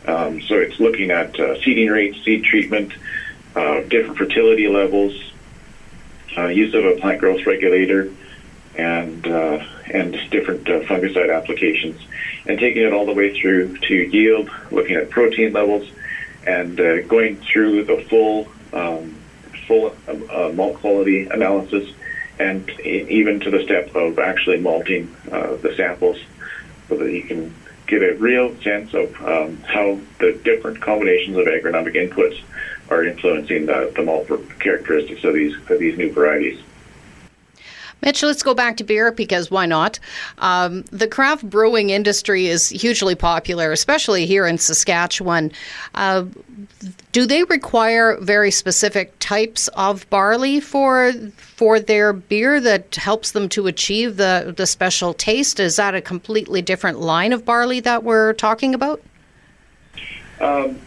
Um, 0.05 0.41
so 0.41 0.55
it's 0.55 0.79
looking 0.79 1.11
at 1.11 1.39
uh, 1.39 1.59
seeding 1.61 1.89
rates, 1.89 2.23
seed 2.23 2.43
treatment, 2.43 2.93
uh, 3.55 3.81
different 3.81 4.17
fertility 4.17 4.67
levels, 4.67 5.13
uh, 6.37 6.47
use 6.47 6.73
of 6.73 6.85
a 6.85 6.95
plant 6.97 7.19
growth 7.19 7.45
regulator, 7.45 8.11
and 8.77 9.25
uh, 9.27 9.65
and 9.91 10.17
different 10.29 10.67
uh, 10.69 10.81
fungicide 10.81 11.35
applications, 11.35 11.99
and 12.45 12.59
taking 12.59 12.83
it 12.83 12.93
all 12.93 13.05
the 13.05 13.13
way 13.13 13.39
through 13.39 13.77
to 13.77 13.95
yield, 13.95 14.49
looking 14.71 14.95
at 14.95 15.09
protein 15.09 15.53
levels, 15.53 15.87
and 16.45 16.79
uh, 16.79 17.01
going 17.03 17.37
through 17.37 17.85
the 17.85 18.05
full 18.09 18.47
um, 18.73 19.15
full 19.67 19.95
uh, 20.07 20.49
malt 20.53 20.75
quality 20.75 21.27
analysis, 21.27 21.91
and 22.39 22.69
even 22.81 23.39
to 23.39 23.49
the 23.49 23.63
step 23.63 23.95
of 23.95 24.19
actually 24.19 24.59
malting 24.59 25.15
uh, 25.31 25.55
the 25.55 25.73
samples, 25.75 26.17
so 26.87 26.97
that 26.97 27.11
you 27.11 27.23
can 27.23 27.53
get 27.87 28.01
a 28.01 28.15
real 28.15 28.55
sense 28.61 28.93
of 28.93 29.15
um, 29.21 29.57
how 29.61 29.99
the 30.19 30.33
different 30.43 30.81
combinations 30.81 31.37
of 31.37 31.45
agronomic 31.45 31.95
inputs 31.95 32.41
are 32.89 33.03
influencing 33.03 33.65
the, 33.65 33.91
the 33.95 34.03
malt 34.03 34.27
characteristics 34.59 35.23
of 35.23 35.33
these 35.33 35.55
of 35.69 35.79
these 35.79 35.97
new 35.97 36.11
varieties. 36.11 36.61
Mitch, 38.01 38.21
let's 38.21 38.43
go 38.43 38.53
back 38.53 38.77
to 38.77 38.83
beer 38.83 39.11
because 39.11 39.49
why 39.49 39.65
not? 39.65 39.99
Um, 40.37 40.83
the 40.91 41.07
craft 41.07 41.49
brewing 41.49 41.89
industry 41.89 42.47
is 42.47 42.69
hugely 42.69 43.15
popular, 43.15 43.71
especially 43.71 44.25
here 44.25 44.45
in 44.45 44.57
Saskatchewan. 44.57 45.51
Uh, 45.95 46.25
do 47.11 47.25
they 47.25 47.43
require 47.45 48.17
very 48.21 48.51
specific 48.51 49.17
types 49.19 49.67
of 49.69 50.07
barley 50.09 50.59
for 50.59 51.13
for 51.37 51.79
their 51.79 52.13
beer 52.13 52.59
that 52.59 52.95
helps 52.95 53.31
them 53.31 53.49
to 53.49 53.67
achieve 53.67 54.17
the 54.17 54.53
the 54.55 54.67
special 54.67 55.13
taste? 55.13 55.59
Is 55.59 55.77
that 55.77 55.95
a 55.95 56.01
completely 56.01 56.61
different 56.61 56.99
line 56.99 57.33
of 57.33 57.45
barley 57.45 57.79
that 57.79 58.03
we're 58.03 58.33
talking 58.33 58.75
about? 58.75 59.01
Um, 60.39 60.79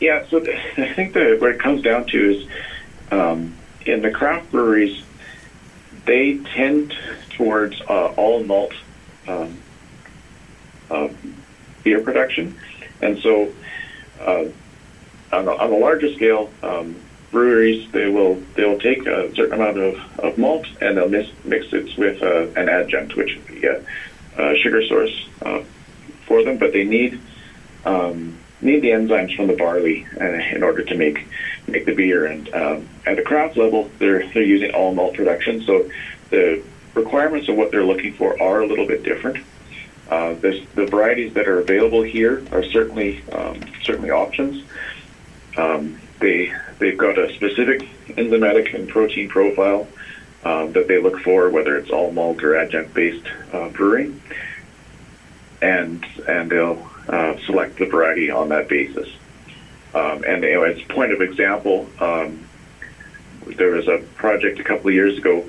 yeah, 0.00 0.26
so 0.28 0.38
I 0.78 0.92
think 0.94 1.12
that 1.12 1.40
what 1.40 1.50
it 1.50 1.60
comes 1.60 1.82
down 1.82 2.06
to 2.06 2.30
is 2.30 2.48
um, 3.12 3.54
in 3.86 4.02
the 4.02 4.10
craft 4.10 4.50
breweries 4.50 5.02
they 6.06 6.38
tend 6.38 6.96
towards 7.30 7.80
uh, 7.82 8.06
all 8.16 8.42
malt 8.42 8.72
um, 9.28 9.58
uh, 10.90 11.08
beer 11.84 12.00
production, 12.00 12.58
and 13.00 13.18
so 13.20 13.52
uh, 14.20 14.44
on, 15.32 15.44
the, 15.44 15.52
on 15.52 15.80
larger 15.80 16.12
scale, 16.14 16.50
um, 16.62 16.96
breweries 17.30 17.90
they 17.92 18.08
will 18.08 18.42
they 18.56 18.64
will 18.64 18.78
take 18.78 19.06
a 19.06 19.34
certain 19.34 19.54
amount 19.54 19.78
of, 19.78 19.96
of 20.18 20.36
malt 20.36 20.66
and 20.80 20.96
they'll 20.96 21.08
mix, 21.08 21.28
mix 21.44 21.72
it 21.72 21.96
with 21.96 22.22
uh, 22.22 22.46
an 22.56 22.68
adjunct, 22.68 23.16
which 23.16 23.36
would 23.36 23.46
be 23.46 23.66
a, 23.66 23.84
a 24.36 24.56
sugar 24.56 24.84
source 24.84 25.28
uh, 25.42 25.62
for 26.26 26.42
them, 26.42 26.58
but 26.58 26.72
they 26.72 26.84
need 26.84 27.20
um, 27.84 28.38
need 28.60 28.82
the 28.82 28.90
enzymes 28.90 29.34
from 29.34 29.46
the 29.46 29.54
barley 29.54 30.06
uh, 30.20 30.24
in 30.24 30.62
order 30.62 30.82
to 30.82 30.94
make 30.94 31.26
make 31.70 31.86
the 31.86 31.94
beer. 31.94 32.26
And 32.26 32.52
um, 32.54 32.88
at 33.06 33.16
the 33.16 33.22
craft 33.22 33.56
level, 33.56 33.90
they're 33.98 34.26
they're 34.32 34.42
using 34.42 34.72
all 34.72 34.94
malt 34.94 35.14
production, 35.14 35.62
so 35.62 35.90
the 36.30 36.62
requirements 36.94 37.48
of 37.48 37.56
what 37.56 37.70
they're 37.70 37.84
looking 37.84 38.12
for 38.14 38.40
are 38.42 38.60
a 38.60 38.66
little 38.66 38.86
bit 38.86 39.02
different. 39.02 39.44
Uh, 40.08 40.34
this, 40.34 40.60
the 40.74 40.86
varieties 40.86 41.34
that 41.34 41.46
are 41.46 41.60
available 41.60 42.02
here 42.02 42.44
are 42.50 42.64
certainly 42.64 43.22
um, 43.32 43.60
certainly 43.84 44.10
options. 44.10 44.64
Um, 45.56 46.00
they 46.18 46.52
they've 46.78 46.98
got 46.98 47.18
a 47.18 47.32
specific 47.34 47.88
enzymatic 48.08 48.74
and 48.74 48.88
protein 48.88 49.28
profile 49.28 49.86
um, 50.44 50.72
that 50.72 50.88
they 50.88 51.00
look 51.00 51.20
for, 51.20 51.48
whether 51.50 51.76
it's 51.76 51.90
all 51.90 52.10
malt 52.10 52.42
or 52.42 52.56
adjunct 52.56 52.92
based 52.92 53.26
uh, 53.52 53.68
brewing, 53.68 54.20
and 55.62 56.04
and 56.26 56.50
they'll 56.50 56.90
uh, 57.08 57.36
select 57.46 57.78
the 57.78 57.86
variety 57.86 58.30
on 58.30 58.48
that 58.48 58.68
basis. 58.68 59.08
Um, 59.94 60.24
and 60.24 60.42
you 60.42 60.54
know, 60.54 60.62
as 60.62 60.78
a 60.78 60.84
point 60.84 61.12
of 61.12 61.20
example, 61.20 61.88
um, 61.98 62.46
there 63.46 63.70
was 63.70 63.88
a 63.88 63.98
project 64.16 64.58
a 64.60 64.64
couple 64.64 64.88
of 64.88 64.94
years 64.94 65.18
ago 65.18 65.44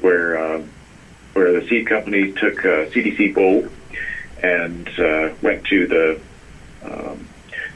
where 0.00 0.36
uh, 0.38 0.62
where 1.32 1.52
the 1.58 1.66
seed 1.68 1.86
company 1.86 2.32
took 2.32 2.58
uh, 2.60 2.86
CDC 2.90 3.34
Bow 3.34 3.68
and 4.42 4.88
uh, 4.98 5.34
went 5.42 5.64
to 5.66 5.86
the 5.86 6.20
um, 6.82 7.28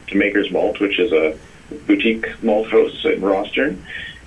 to 0.09 0.17
Maker's 0.17 0.51
Malt, 0.51 0.81
which 0.81 0.99
is 0.99 1.13
a 1.13 1.39
boutique 1.87 2.43
malt 2.43 2.69
house 2.69 3.05
in 3.05 3.21
Rosthern, 3.21 3.83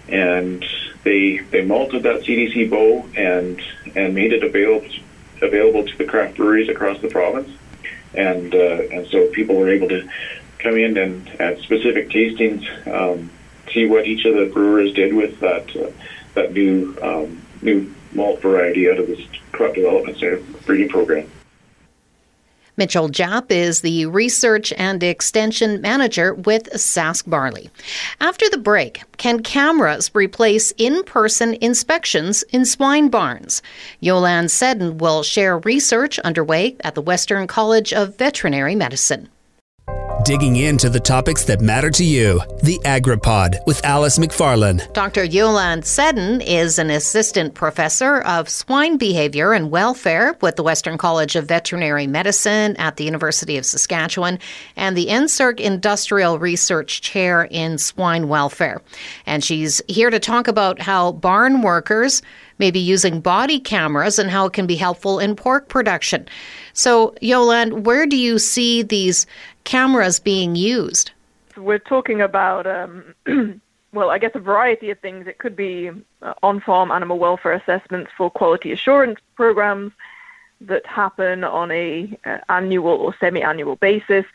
and 0.10 0.66
they 1.04 1.38
they 1.38 1.64
malted 1.64 2.04
that 2.04 2.22
CDC 2.22 2.70
Bow 2.70 3.08
and 3.16 3.62
and 3.96 4.16
made 4.16 4.34
it 4.34 4.44
available 4.44 4.90
available 5.42 5.86
to 5.86 5.98
the 5.98 6.06
craft 6.06 6.38
breweries 6.38 6.70
across 6.70 7.00
the 7.02 7.10
province, 7.10 7.50
and 8.14 8.54
uh, 8.54 8.82
and 8.92 9.08
so 9.08 9.28
people 9.28 9.56
were 9.56 9.70
able 9.70 9.90
to 9.90 10.10
come 10.66 10.78
in 10.78 10.98
and 10.98 11.30
at 11.40 11.60
specific 11.60 12.10
tastings, 12.10 12.66
um, 12.88 13.30
see 13.72 13.86
what 13.86 14.08
each 14.08 14.26
of 14.26 14.36
the 14.36 14.48
brewers 14.48 14.92
did 14.94 15.14
with 15.14 15.40
that 15.40 15.76
uh, 15.76 15.92
that 16.34 16.54
new 16.54 16.98
um, 17.02 17.42
new 17.62 17.94
malt 18.14 18.42
variety 18.42 18.90
out 18.90 18.98
of 18.98 19.08
this 19.08 19.22
crop 19.52 19.76
development 19.76 20.18
center 20.18 20.42
breeding 20.66 20.90
program. 20.90 21.30
Mitchell 22.78 23.08
Japp 23.08 23.52
is 23.52 23.80
the 23.80 24.06
Research 24.08 24.74
and 24.74 25.02
Extension 25.02 25.80
Manager 25.80 26.34
with 26.34 26.70
Sask 26.74 27.30
Barley. 27.30 27.70
After 28.20 28.50
the 28.50 28.58
break, 28.58 29.02
can 29.16 29.42
cameras 29.44 30.12
replace 30.14 30.72
in 30.78 31.04
person 31.04 31.54
inspections 31.62 32.44
in 32.52 32.66
swine 32.66 33.08
barns? 33.08 33.62
Yolande 34.02 34.50
Seddon 34.50 34.98
will 34.98 35.24
share 35.24 35.60
research 35.60 36.20
underway 36.20 36.76
at 36.82 36.96
the 36.96 37.02
Western 37.02 37.48
College 37.48 37.94
of 37.94 38.18
Veterinary 38.18 38.76
Medicine 38.76 39.30
digging 40.26 40.56
into 40.56 40.90
the 40.90 41.00
topics 41.00 41.44
that 41.44 41.62
matter 41.62 41.92
to 41.92 42.04
you. 42.04 42.42
The 42.64 42.80
AgriPod 42.80 43.64
with 43.68 43.86
Alice 43.86 44.18
McFarland. 44.18 44.92
Dr. 44.92 45.24
Yolande 45.24 45.86
Seddon 45.86 46.42
is 46.42 46.80
an 46.80 46.90
assistant 46.90 47.54
professor 47.54 48.22
of 48.22 48.50
swine 48.50 48.98
behavior 48.98 49.54
and 49.54 49.70
welfare 49.70 50.36
with 50.42 50.56
the 50.56 50.64
Western 50.64 50.98
College 50.98 51.36
of 51.36 51.46
Veterinary 51.46 52.08
Medicine 52.08 52.76
at 52.78 52.98
the 52.98 53.04
University 53.04 53.56
of 53.56 53.68
Saskatchewan 53.68 54.40
and 54.76 54.98
the 54.98 55.06
NSERC 55.06 55.60
Industrial 55.60 56.40
Research 56.40 57.02
Chair 57.02 57.48
in 57.52 57.78
Swine 57.78 58.28
Welfare. 58.28 58.82
And 59.28 59.44
she's 59.44 59.80
here 59.88 60.10
to 60.10 60.20
talk 60.20 60.48
about 60.48 60.82
how 60.82 61.12
barn 61.12 61.62
workers 61.62 62.24
may 62.58 62.72
be 62.72 62.80
using 62.80 63.20
body 63.20 63.60
cameras 63.60 64.18
and 64.18 64.32
how 64.32 64.48
it 64.48 64.54
can 64.54 64.66
be 64.66 64.76
helpful 64.76 65.20
in 65.20 65.36
pork 65.36 65.68
production. 65.68 66.28
So, 66.74 67.14
Yolande, 67.22 67.86
where 67.86 68.06
do 68.06 68.18
you 68.18 68.40
see 68.40 68.82
these 68.82 69.28
cameras 69.66 70.20
being 70.20 70.56
used? 70.56 71.12
We're 71.58 71.80
talking 71.80 72.22
about, 72.22 72.66
um, 72.66 73.14
well, 73.94 74.10
I 74.10 74.18
guess 74.18 74.32
a 74.36 74.40
variety 74.40 74.90
of 74.90 75.00
things. 75.00 75.28
It 75.28 75.38
could 75.38 75.56
be 75.56 75.92
uh, 76.22 76.34
on 76.42 76.62
farm 76.62 76.92
animal 76.92 77.20
welfare 77.20 77.54
assessments 77.54 78.12
for 78.18 78.30
quality 78.30 78.72
assurance 78.72 79.20
programs 79.36 79.92
that 80.62 80.86
happen 80.86 81.44
on 81.44 81.72
a 81.72 82.18
uh, 82.26 82.38
annual 82.50 82.94
or 82.94 83.16
semi-annual 83.20 83.76
basis. 83.78 84.26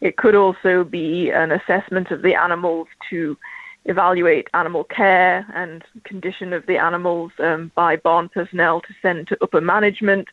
It 0.00 0.16
could 0.16 0.34
also 0.34 0.84
be 0.84 1.30
an 1.30 1.52
assessment 1.52 2.10
of 2.10 2.22
the 2.22 2.34
animals 2.34 2.88
to 3.10 3.36
evaluate 3.84 4.48
animal 4.54 4.84
care 4.84 5.46
and 5.54 5.82
condition 6.04 6.52
of 6.52 6.66
the 6.66 6.78
animals 6.78 7.32
um, 7.38 7.70
by 7.74 7.96
barn 7.96 8.28
personnel 8.28 8.80
to 8.82 8.94
send 9.00 9.28
to 9.28 9.38
upper 9.42 9.60
management. 9.60 10.28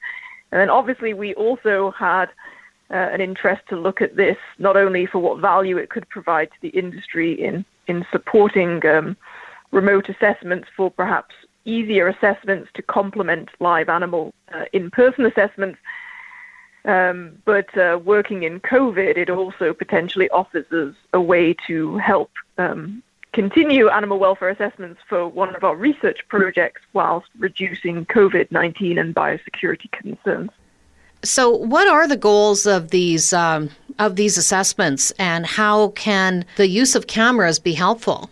And 0.52 0.60
then 0.60 0.70
obviously 0.70 1.14
we 1.14 1.34
also 1.36 1.92
had 1.92 2.30
uh, 2.92 2.96
an 2.96 3.22
interest 3.22 3.62
to 3.70 3.76
look 3.76 4.02
at 4.02 4.16
this 4.16 4.38
not 4.60 4.78
only 4.78 5.06
for 5.06 5.20
what 5.20 5.40
value 5.40 5.78
it 5.78 5.90
could 5.90 6.08
provide 6.10 6.50
to 6.52 6.58
the 6.62 6.70
industry 6.70 7.34
in 7.34 7.66
in 7.88 8.06
supporting 8.12 8.86
um, 8.86 9.16
remote 9.72 10.10
assessments 10.10 10.68
for 10.76 10.92
perhaps 10.92 11.36
easier 11.66 12.08
assessments 12.08 12.70
to 12.74 12.82
complement 12.82 13.50
live 13.60 13.90
animal 13.90 14.34
uh, 14.54 14.66
in-person 14.74 15.26
assessments. 15.26 15.78
Um, 16.86 17.38
but 17.44 17.78
uh, 17.78 18.00
working 18.04 18.44
in 18.44 18.62
COVID, 18.62 19.18
it 19.18 19.30
also 19.30 19.74
potentially 19.74 20.30
offers 20.30 20.72
us 20.72 20.96
a 21.12 21.20
way 21.20 21.54
to 21.68 21.98
help 21.98 22.32
um, 22.58 23.04
continue 23.34 23.90
animal 23.90 24.20
welfare 24.20 24.50
assessments 24.50 25.02
for 25.10 25.28
one 25.28 25.54
of 25.56 25.64
our 25.66 25.76
research 25.76 26.20
projects 26.30 26.82
whilst 26.94 27.28
reducing 27.38 28.06
COVID 28.06 28.52
19 28.52 28.98
and 28.98 29.14
biosecurity 29.14 29.92
concerns. 29.92 30.52
So, 31.24 31.50
what 31.50 31.88
are 31.88 32.08
the 32.08 32.18
goals 32.18 32.66
of 32.66 32.92
these 32.92 33.34
um, 33.34 33.70
of 34.00 34.16
these 34.16 34.38
assessments, 34.38 35.12
and 35.18 35.46
how 35.46 35.90
can 35.90 36.46
the 36.56 36.68
use 36.68 36.96
of 36.96 37.08
cameras 37.08 37.60
be 37.60 37.74
helpful? 37.74 38.30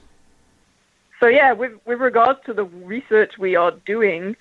So, 1.19 1.27
yeah, 1.27 1.53
with, 1.53 1.71
with 1.85 1.99
regards 1.99 2.39
to 2.45 2.53
the 2.53 2.65
research 2.65 3.33
we 3.39 3.55
are 3.55 3.71
doing, 3.85 4.35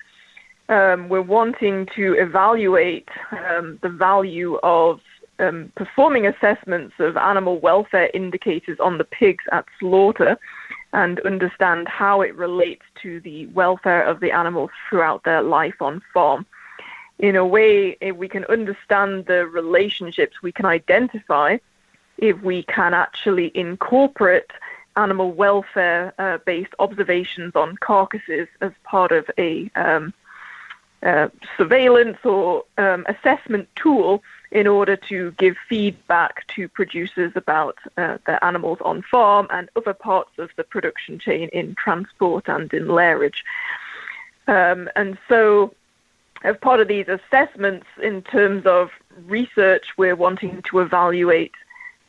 um, 0.69 1.09
we're 1.09 1.21
wanting 1.21 1.87
to 1.95 2.13
evaluate 2.13 3.09
um, 3.31 3.79
the 3.81 3.89
value 3.89 4.59
of 4.61 4.99
um, 5.39 5.71
performing 5.75 6.27
assessments 6.27 6.93
of 6.99 7.17
animal 7.17 7.59
welfare 7.59 8.09
indicators 8.13 8.77
on 8.79 8.97
the 8.97 9.03
pigs 9.03 9.43
at 9.51 9.65
slaughter 9.79 10.37
and 10.93 11.19
understand 11.21 11.87
how 11.87 12.21
it 12.21 12.35
relates 12.35 12.83
to 13.01 13.19
the 13.21 13.47
welfare 13.47 14.03
of 14.03 14.19
the 14.19 14.31
animals 14.31 14.69
throughout 14.89 15.23
their 15.23 15.41
life 15.41 15.81
on 15.81 16.01
farm 16.13 16.45
in 17.19 17.35
a 17.35 17.45
way, 17.45 17.97
if 18.01 18.15
we 18.15 18.27
can 18.27 18.45
understand 18.45 19.25
the 19.25 19.47
relationships, 19.47 20.41
we 20.41 20.51
can 20.51 20.65
identify 20.65 21.57
if 22.17 22.41
we 22.41 22.63
can 22.63 22.93
actually 22.93 23.51
incorporate 23.55 24.51
animal 24.97 25.31
welfare 25.31 26.13
uh, 26.17 26.37
based 26.45 26.73
observations 26.79 27.55
on 27.55 27.75
carcasses 27.77 28.47
as 28.61 28.71
part 28.83 29.11
of 29.11 29.29
a 29.37 29.69
um, 29.75 30.13
uh, 31.03 31.27
surveillance 31.57 32.17
or 32.23 32.63
um, 32.77 33.05
assessment 33.07 33.67
tool 33.75 34.23
in 34.51 34.67
order 34.67 34.95
to 34.95 35.31
give 35.33 35.55
feedback 35.67 36.47
to 36.47 36.67
producers 36.69 37.31
about 37.35 37.77
uh, 37.97 38.17
their 38.25 38.43
animals 38.43 38.77
on 38.81 39.01
farm 39.01 39.47
and 39.51 39.69
other 39.75 39.93
parts 39.93 40.31
of 40.37 40.49
the 40.55 40.63
production 40.63 41.19
chain 41.19 41.49
in 41.49 41.75
transport 41.75 42.47
and 42.47 42.73
in 42.73 42.85
lairage. 42.85 43.43
Um, 44.47 44.89
and 44.95 45.17
so, 45.27 45.73
as 46.43 46.55
part 46.57 46.79
of 46.79 46.87
these 46.87 47.07
assessments, 47.07 47.87
in 48.01 48.21
terms 48.21 48.65
of 48.65 48.91
research, 49.25 49.85
we're 49.97 50.15
wanting 50.15 50.61
to 50.69 50.79
evaluate 50.79 51.53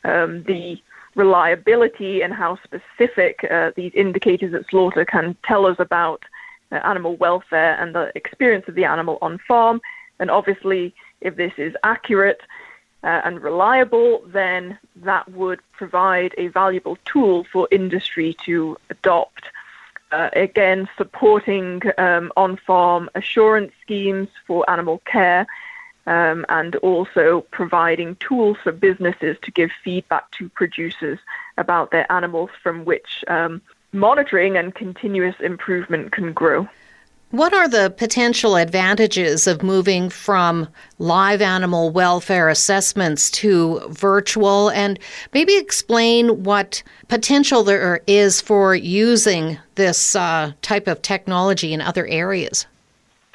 um, 0.03 0.43
the 0.43 0.81
reliability 1.15 2.21
and 2.21 2.33
how 2.33 2.57
specific 2.63 3.43
uh, 3.49 3.71
these 3.75 3.91
indicators 3.95 4.53
at 4.53 4.67
slaughter 4.69 5.03
can 5.03 5.35
tell 5.43 5.65
us 5.65 5.77
about 5.79 6.23
uh, 6.71 6.75
animal 6.75 7.15
welfare 7.15 7.75
and 7.81 7.95
the 7.95 8.11
experience 8.15 8.67
of 8.67 8.75
the 8.75 8.85
animal 8.85 9.17
on 9.21 9.39
farm. 9.47 9.81
And 10.19 10.29
obviously, 10.29 10.93
if 11.21 11.35
this 11.35 11.53
is 11.57 11.73
accurate 11.83 12.41
uh, 13.03 13.21
and 13.23 13.41
reliable, 13.41 14.21
then 14.27 14.77
that 14.97 15.31
would 15.31 15.59
provide 15.71 16.33
a 16.37 16.47
valuable 16.47 16.97
tool 17.05 17.45
for 17.51 17.67
industry 17.71 18.35
to 18.45 18.77
adopt. 18.89 19.45
Uh, 20.09 20.29
again, 20.33 20.87
supporting 20.95 21.81
um, 21.97 22.31
on 22.37 22.55
farm 22.55 23.09
assurance 23.13 23.73
schemes 23.81 24.29
for 24.45 24.67
animal 24.69 25.01
care 25.05 25.45
um, 26.07 26.45
and 26.47 26.77
also 26.77 27.41
providing 27.51 28.15
tools 28.15 28.57
for 28.63 28.71
businesses 28.71 29.35
to 29.41 29.51
give 29.51 29.69
feedback 29.83 30.31
to 30.31 30.47
producers 30.49 31.19
about 31.57 31.91
their 31.91 32.09
animals 32.09 32.49
from 32.63 32.85
which 32.85 33.25
um, 33.27 33.61
monitoring 33.91 34.55
and 34.55 34.73
continuous 34.73 35.35
improvement 35.41 36.13
can 36.13 36.31
grow. 36.31 36.67
What 37.31 37.53
are 37.53 37.67
the 37.67 37.93
potential 37.97 38.55
advantages 38.55 39.47
of 39.47 39.61
moving 39.61 40.09
from 40.09 40.69
live 40.97 41.41
animal 41.41 41.89
welfare 41.89 42.47
assessments 42.47 43.29
to 43.31 43.81
virtual? 43.89 44.69
And 44.69 44.97
maybe 45.33 45.57
explain 45.57 46.45
what 46.45 46.81
potential 47.09 47.63
there 47.63 47.99
is 48.07 48.39
for 48.39 48.75
using 48.75 49.57
this 49.75 50.15
uh, 50.15 50.53
type 50.61 50.87
of 50.87 51.01
technology 51.01 51.73
in 51.73 51.81
other 51.81 52.07
areas. 52.07 52.65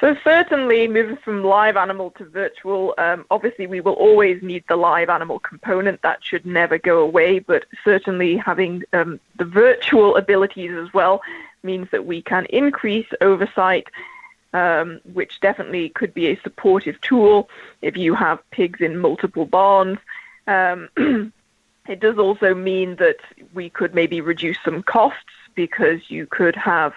So 0.00 0.16
certainly 0.24 0.88
moving 0.88 1.18
from 1.18 1.44
live 1.44 1.76
animal 1.76 2.12
to 2.12 2.24
virtual, 2.24 2.94
um, 2.96 3.26
obviously 3.30 3.66
we 3.66 3.82
will 3.82 3.92
always 3.92 4.42
need 4.42 4.64
the 4.70 4.76
live 4.76 5.10
animal 5.10 5.38
component. 5.38 6.00
That 6.00 6.24
should 6.24 6.46
never 6.46 6.78
go 6.78 6.98
away, 6.98 7.40
but 7.40 7.66
certainly 7.84 8.38
having 8.38 8.84
um, 8.94 9.20
the 9.36 9.44
virtual 9.44 10.16
abilities 10.16 10.72
as 10.72 10.92
well 10.94 11.20
means 11.62 11.88
that 11.90 12.06
we 12.06 12.22
can 12.22 12.46
increase 12.46 13.06
oversight, 13.20 13.88
um, 14.52 15.00
which 15.12 15.40
definitely 15.40 15.88
could 15.90 16.14
be 16.14 16.28
a 16.28 16.40
supportive 16.42 17.00
tool 17.00 17.48
if 17.80 17.96
you 17.96 18.14
have 18.14 18.50
pigs 18.50 18.80
in 18.80 18.98
multiple 18.98 19.46
barns. 19.46 19.98
Um, 20.46 20.88
it 21.88 22.00
does 22.00 22.18
also 22.18 22.54
mean 22.54 22.96
that 22.96 23.18
we 23.54 23.70
could 23.70 23.94
maybe 23.94 24.20
reduce 24.20 24.58
some 24.64 24.82
costs 24.82 25.32
because 25.54 26.10
you 26.10 26.26
could 26.26 26.56
have 26.56 26.94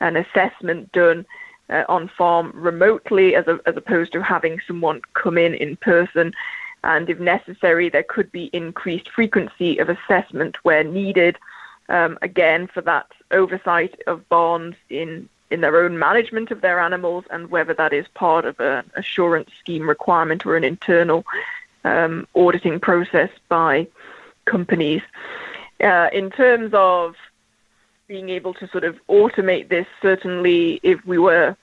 an 0.00 0.16
assessment 0.16 0.92
done 0.92 1.26
uh, 1.70 1.84
on 1.88 2.08
farm 2.08 2.52
remotely 2.54 3.34
as, 3.34 3.46
a, 3.46 3.58
as 3.66 3.76
opposed 3.76 4.12
to 4.12 4.22
having 4.22 4.60
someone 4.66 5.00
come 5.14 5.38
in 5.38 5.54
in 5.54 5.76
person. 5.76 6.32
And 6.84 7.10
if 7.10 7.18
necessary, 7.18 7.88
there 7.88 8.04
could 8.04 8.30
be 8.30 8.50
increased 8.52 9.10
frequency 9.10 9.78
of 9.78 9.88
assessment 9.88 10.56
where 10.62 10.84
needed. 10.84 11.36
Um, 11.88 12.18
again, 12.22 12.68
for 12.68 12.80
that 12.82 13.06
oversight 13.30 14.00
of 14.06 14.28
barns 14.28 14.74
in 14.88 15.28
in 15.50 15.62
their 15.62 15.82
own 15.82 15.98
management 15.98 16.50
of 16.50 16.60
their 16.60 16.78
animals, 16.78 17.24
and 17.30 17.50
whether 17.50 17.72
that 17.72 17.94
is 17.94 18.06
part 18.08 18.44
of 18.44 18.60
an 18.60 18.90
assurance 18.94 19.50
scheme 19.58 19.88
requirement 19.88 20.44
or 20.44 20.56
an 20.56 20.64
internal 20.64 21.24
um, 21.84 22.26
auditing 22.34 22.78
process 22.78 23.30
by 23.48 23.86
companies. 24.44 25.02
Uh, 25.80 26.08
in 26.12 26.30
terms 26.30 26.70
of 26.74 27.16
being 28.08 28.28
able 28.28 28.52
to 28.54 28.66
sort 28.68 28.84
of 28.84 28.98
automate 29.08 29.68
this, 29.68 29.86
certainly 30.02 30.80
if 30.82 31.04
we 31.06 31.18
were 31.18 31.56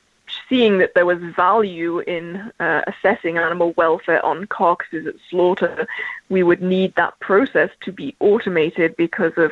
seeing 0.49 0.77
that 0.77 0.93
there 0.93 1.05
was 1.05 1.19
value 1.35 1.99
in 1.99 2.51
uh, 2.59 2.81
assessing 2.87 3.37
animal 3.37 3.73
welfare 3.77 4.23
on 4.25 4.45
carcasses 4.47 5.05
at 5.07 5.15
slaughter, 5.29 5.87
we 6.29 6.43
would 6.43 6.61
need 6.61 6.93
that 6.95 7.19
process 7.19 7.69
to 7.81 7.91
be 7.91 8.15
automated 8.19 8.95
because 8.95 9.33
of 9.37 9.51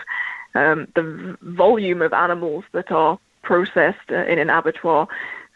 um, 0.55 0.87
the 0.95 1.37
volume 1.41 2.01
of 2.01 2.13
animals 2.13 2.63
that 2.71 2.91
are 2.91 3.19
processed 3.41 4.11
uh, 4.11 4.25
in 4.25 4.39
an 4.39 4.49
abattoir 4.49 5.07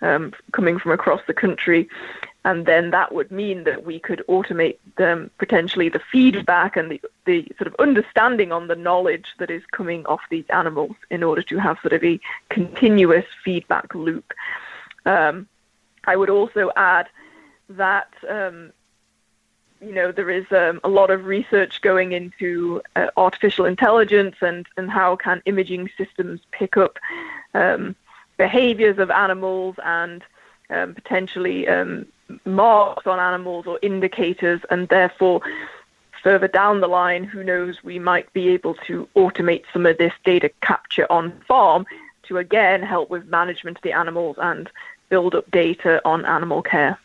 um, 0.01 0.33
coming 0.51 0.79
from 0.79 0.91
across 0.91 1.21
the 1.27 1.33
country. 1.33 1.89
And 2.45 2.65
then 2.65 2.91
that 2.91 3.13
would 3.13 3.29
mean 3.29 3.65
that 3.65 3.85
we 3.85 3.99
could 3.99 4.23
automate 4.29 4.77
potentially 4.95 5.89
the 5.89 6.01
feedback 6.11 6.77
and 6.77 6.91
the, 6.91 7.01
the 7.25 7.45
sort 7.57 7.67
of 7.67 7.75
understanding 7.77 8.53
on 8.53 8.67
the 8.67 8.75
knowledge 8.75 9.25
that 9.39 9.51
is 9.51 9.63
coming 9.71 10.05
off 10.05 10.21
these 10.29 10.45
animals 10.49 10.95
in 11.09 11.23
order 11.23 11.41
to 11.41 11.57
have 11.57 11.77
sort 11.81 11.93
of 11.93 12.03
a 12.03 12.19
continuous 12.49 13.25
feedback 13.43 13.93
loop. 13.93 14.33
Um, 15.05 15.47
I 16.05 16.15
would 16.15 16.29
also 16.29 16.71
add 16.77 17.07
that 17.69 18.07
um, 18.29 18.71
you 19.81 19.93
know 19.93 20.11
there 20.11 20.29
is 20.29 20.45
um, 20.51 20.79
a 20.83 20.89
lot 20.89 21.09
of 21.09 21.25
research 21.25 21.81
going 21.81 22.11
into 22.11 22.81
uh, 22.95 23.07
artificial 23.17 23.65
intelligence 23.65 24.35
and 24.41 24.67
and 24.77 24.89
how 24.89 25.15
can 25.15 25.41
imaging 25.45 25.89
systems 25.97 26.41
pick 26.51 26.77
up 26.77 26.99
um, 27.53 27.95
behaviors 28.37 28.97
of 28.97 29.09
animals 29.09 29.75
and 29.83 30.23
um, 30.69 30.93
potentially 30.93 31.67
um, 31.67 32.05
marks 32.45 33.07
on 33.07 33.19
animals 33.19 33.65
or 33.67 33.79
indicators 33.81 34.61
and 34.69 34.87
therefore 34.89 35.41
further 36.23 36.47
down 36.47 36.81
the 36.81 36.87
line 36.87 37.23
who 37.23 37.43
knows 37.43 37.83
we 37.83 37.99
might 37.99 38.31
be 38.33 38.49
able 38.49 38.73
to 38.73 39.07
automate 39.15 39.63
some 39.71 39.85
of 39.85 39.97
this 39.97 40.13
data 40.25 40.49
capture 40.61 41.09
on 41.11 41.31
farm 41.47 41.85
to 42.23 42.37
again 42.37 42.81
help 42.81 43.09
with 43.09 43.25
management 43.27 43.77
of 43.77 43.83
the 43.83 43.93
animals 43.93 44.35
and 44.39 44.69
build 45.09 45.35
up 45.35 45.49
data 45.51 46.01
on 46.03 46.25
animal 46.25 46.61
care. 46.61 46.99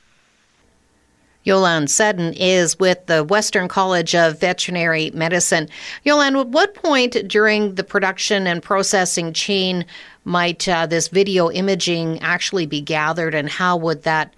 Yolande 1.45 1.91
Seddon 1.91 2.33
is 2.35 2.79
with 2.79 3.05
the 3.07 3.25
Western 3.25 3.69
College 3.69 4.15
of 4.15 4.39
Veterinary 4.39 5.11
Medicine. 5.13 5.69
Yolande, 6.05 6.41
at 6.41 6.49
what 6.49 6.75
point 6.75 7.17
during 7.27 7.75
the 7.75 7.85
production 7.85 8.47
and 8.47 8.63
processing 8.63 9.33
chain 9.33 9.85
might 10.25 10.69
uh, 10.69 10.87
this 10.87 11.09
video 11.09 11.51
imaging 11.51 12.21
actually 12.21 12.67
be 12.67 12.81
gathered, 12.81 13.35
and 13.35 13.49
how 13.49 13.77
would 13.77 14.05
that 14.05 14.33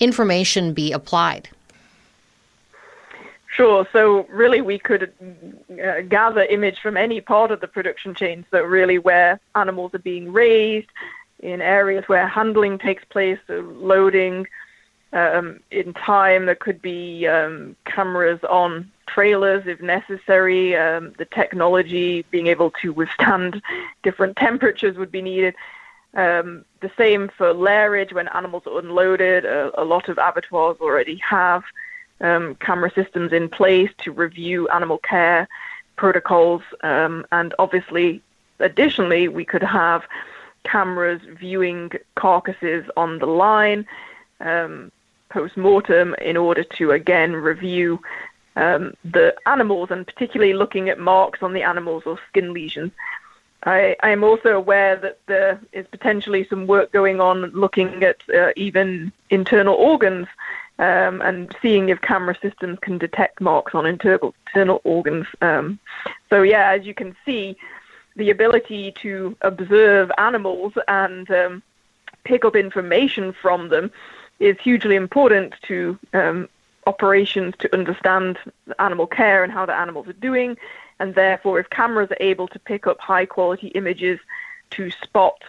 information 0.00 0.72
be 0.72 0.92
applied? 0.92 1.48
Sure. 3.48 3.86
So 3.92 4.26
really, 4.30 4.60
we 4.60 4.78
could 4.78 5.12
uh, 5.82 6.02
gather 6.02 6.42
image 6.44 6.78
from 6.80 6.96
any 6.96 7.20
part 7.20 7.50
of 7.50 7.60
the 7.60 7.68
production 7.68 8.14
chain. 8.14 8.44
So 8.50 8.62
really, 8.62 8.98
where 8.98 9.40
animals 9.54 9.94
are 9.94 9.98
being 9.98 10.32
raised, 10.32 10.88
in 11.40 11.60
areas 11.60 12.04
where 12.06 12.26
handling 12.26 12.78
takes 12.78 13.04
place, 13.04 13.38
so 13.46 13.60
loading 13.60 14.46
um, 15.12 15.60
in 15.70 15.94
time. 15.94 16.46
There 16.46 16.54
could 16.54 16.82
be 16.82 17.26
um, 17.26 17.76
cameras 17.84 18.40
on 18.48 18.90
trailers 19.06 19.66
if 19.66 19.80
necessary. 19.80 20.76
Um, 20.76 21.14
the 21.18 21.24
technology 21.24 22.24
being 22.30 22.48
able 22.48 22.70
to 22.82 22.92
withstand 22.92 23.62
different 24.02 24.36
temperatures 24.36 24.96
would 24.96 25.12
be 25.12 25.22
needed. 25.22 25.54
Um, 26.14 26.64
the 26.80 26.90
same 26.96 27.28
for 27.28 27.52
lairage 27.52 28.12
when 28.12 28.28
animals 28.28 28.62
are 28.66 28.78
unloaded. 28.78 29.44
A, 29.44 29.80
a 29.80 29.84
lot 29.84 30.08
of 30.08 30.18
abattoirs 30.18 30.78
already 30.80 31.16
have 31.16 31.64
um, 32.20 32.54
camera 32.56 32.90
systems 32.94 33.32
in 33.32 33.48
place 33.48 33.90
to 33.98 34.12
review 34.12 34.68
animal 34.68 34.98
care 34.98 35.46
protocols, 35.96 36.62
and 36.82 37.54
obviously, 37.58 38.22
additionally, 38.58 39.28
we 39.28 39.46
could 39.46 39.62
have 39.62 40.02
cameras 40.64 41.22
viewing 41.38 41.90
carcasses 42.16 42.84
on 42.96 43.18
the 43.18 43.26
line 43.26 43.86
um, 44.40 44.90
post 45.36 45.58
mortem 45.58 46.14
in 46.22 46.34
order 46.34 46.64
to 46.64 46.92
again 46.92 47.34
review 47.34 48.00
um, 48.56 48.94
the 49.04 49.34
animals 49.44 49.90
and 49.90 50.06
particularly 50.06 50.54
looking 50.54 50.88
at 50.88 50.98
marks 50.98 51.42
on 51.42 51.52
the 51.52 51.62
animals 51.62 52.04
or 52.06 52.18
skin 52.30 52.54
lesions. 52.54 52.90
I, 53.64 53.96
am 54.02 54.24
also 54.24 54.56
aware 54.56 54.96
that 54.96 55.18
there 55.26 55.60
is 55.72 55.86
potentially 55.88 56.46
some 56.48 56.66
work 56.66 56.90
going 56.90 57.20
on 57.20 57.50
looking 57.50 58.02
at 58.02 58.22
uh, 58.34 58.52
even 58.56 59.12
internal 59.28 59.74
organs 59.74 60.26
um, 60.78 61.20
and 61.20 61.54
seeing 61.60 61.90
if 61.90 62.00
camera 62.00 62.36
systems 62.40 62.78
can 62.80 62.96
detect 62.96 63.38
marks 63.42 63.74
on 63.74 63.84
internal, 63.84 64.34
internal 64.46 64.80
organs. 64.84 65.26
Um, 65.42 65.78
so, 66.30 66.40
yeah, 66.40 66.70
as 66.70 66.86
you 66.86 66.94
can 66.94 67.14
see, 67.26 67.58
the 68.14 68.30
ability 68.30 68.92
to 69.02 69.36
observe 69.42 70.10
animals 70.16 70.72
and 70.88 71.30
um, 71.30 71.62
pick 72.24 72.46
up 72.46 72.56
information 72.56 73.34
from 73.34 73.68
them 73.68 73.90
is 74.38 74.56
hugely 74.60 74.96
important 74.96 75.54
to 75.62 75.98
um, 76.12 76.48
operations 76.86 77.54
to 77.58 77.72
understand 77.74 78.38
animal 78.78 79.06
care 79.06 79.42
and 79.42 79.52
how 79.52 79.66
the 79.66 79.74
animals 79.74 80.06
are 80.06 80.12
doing, 80.14 80.56
And 80.98 81.14
therefore, 81.14 81.58
if 81.60 81.70
cameras 81.70 82.10
are 82.10 82.16
able 82.20 82.48
to 82.48 82.58
pick 82.58 82.86
up 82.86 83.00
high 83.00 83.26
quality 83.26 83.68
images 83.68 84.18
to 84.70 84.90
spot 84.90 85.42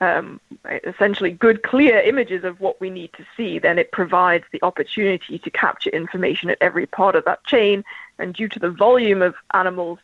um, 0.00 0.40
essentially 0.84 1.30
good, 1.30 1.62
clear 1.62 1.98
images 2.00 2.44
of 2.44 2.60
what 2.60 2.80
we 2.80 2.90
need 2.90 3.12
to 3.14 3.26
see, 3.36 3.58
then 3.58 3.78
it 3.78 3.92
provides 3.92 4.44
the 4.52 4.62
opportunity 4.62 5.38
to 5.38 5.50
capture 5.50 5.90
information 5.90 6.50
at 6.50 6.58
every 6.60 6.86
part 6.86 7.16
of 7.16 7.24
that 7.24 7.42
chain. 7.44 7.84
And 8.18 8.34
due 8.34 8.48
to 8.48 8.58
the 8.58 8.70
volume 8.70 9.22
of 9.22 9.34
animals 9.54 9.98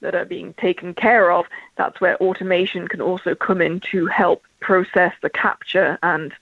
that 0.00 0.14
are 0.14 0.24
being 0.24 0.54
taken 0.54 0.94
care 0.94 1.30
of, 1.30 1.46
that's 1.76 2.00
where 2.00 2.16
automation 2.18 2.86
can 2.88 3.00
also 3.00 3.34
come 3.34 3.60
in 3.62 3.80
to 3.80 4.06
help 4.06 4.42
process 4.60 5.14
the 5.22 5.30
capture 5.30 5.98
and, 6.02 6.32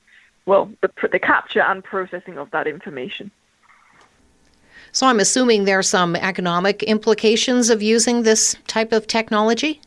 well, 0.46 0.70
the, 0.80 0.90
the 1.10 1.18
capture 1.18 1.60
and 1.60 1.84
processing 1.84 2.38
of 2.38 2.50
that 2.52 2.66
information. 2.66 3.30
So 4.92 5.06
I'm 5.06 5.20
assuming 5.20 5.64
there 5.64 5.78
are 5.78 5.82
some 5.82 6.16
economic 6.16 6.82
implications 6.84 7.68
of 7.68 7.82
using 7.82 8.22
this 8.22 8.56
type 8.66 8.92
of 8.92 9.06
technology? 9.06 9.80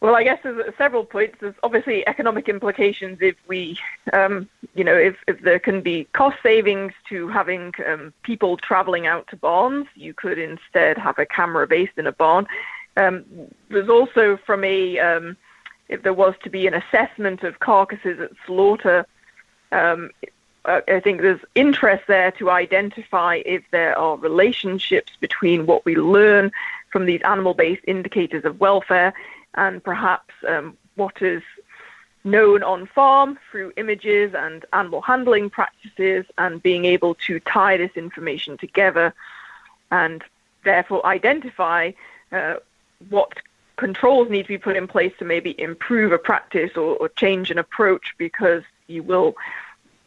Well, 0.00 0.16
I 0.16 0.24
guess 0.24 0.40
there's 0.42 0.74
several 0.76 1.04
points. 1.04 1.36
There's 1.40 1.54
obviously 1.62 2.06
economic 2.08 2.48
implications 2.48 3.18
if 3.20 3.36
we, 3.46 3.78
um, 4.12 4.48
you 4.74 4.82
know, 4.82 4.96
if, 4.96 5.16
if 5.28 5.40
there 5.42 5.60
can 5.60 5.80
be 5.80 6.08
cost 6.12 6.38
savings 6.42 6.92
to 7.08 7.28
having 7.28 7.72
um, 7.86 8.12
people 8.24 8.56
traveling 8.56 9.06
out 9.06 9.28
to 9.28 9.36
barns, 9.36 9.86
you 9.94 10.12
could 10.12 10.38
instead 10.38 10.98
have 10.98 11.18
a 11.18 11.26
camera 11.26 11.68
based 11.68 11.98
in 11.98 12.08
a 12.08 12.12
barn. 12.12 12.48
Um, 12.96 13.24
there's 13.68 13.88
also 13.88 14.38
from 14.44 14.64
a, 14.64 14.98
um, 14.98 15.36
if 15.88 16.02
there 16.02 16.14
was 16.14 16.34
to 16.42 16.50
be 16.50 16.66
an 16.66 16.74
assessment 16.74 17.42
of 17.42 17.60
carcasses 17.60 18.20
at 18.20 18.30
slaughter, 18.46 19.06
um, 19.72 20.10
I 20.64 21.00
think 21.00 21.22
there's 21.22 21.40
interest 21.56 22.04
there 22.06 22.30
to 22.32 22.50
identify 22.50 23.42
if 23.44 23.64
there 23.72 23.98
are 23.98 24.16
relationships 24.16 25.12
between 25.18 25.66
what 25.66 25.84
we 25.84 25.96
learn 25.96 26.52
from 26.90 27.06
these 27.06 27.20
animal 27.22 27.54
based 27.54 27.82
indicators 27.88 28.44
of 28.44 28.60
welfare 28.60 29.12
and 29.54 29.82
perhaps 29.82 30.32
um, 30.46 30.76
what 30.94 31.20
is 31.20 31.42
known 32.24 32.62
on 32.62 32.86
farm 32.86 33.38
through 33.50 33.72
images 33.76 34.32
and 34.34 34.64
animal 34.72 35.00
handling 35.00 35.50
practices 35.50 36.24
and 36.38 36.62
being 36.62 36.84
able 36.84 37.16
to 37.16 37.40
tie 37.40 37.76
this 37.76 37.90
information 37.96 38.56
together 38.56 39.12
and 39.90 40.22
therefore 40.64 41.04
identify 41.04 41.90
uh, 42.30 42.54
what 43.08 43.32
controls 43.76 44.30
need 44.30 44.42
to 44.42 44.48
be 44.48 44.58
put 44.58 44.76
in 44.76 44.86
place 44.86 45.12
to 45.18 45.24
maybe 45.24 45.58
improve 45.60 46.12
a 46.12 46.18
practice 46.18 46.72
or, 46.76 46.96
or 46.96 47.08
change 47.08 47.50
an 47.50 47.58
approach 47.58 48.14
because 48.18 48.62
you 48.86 49.02
will 49.02 49.34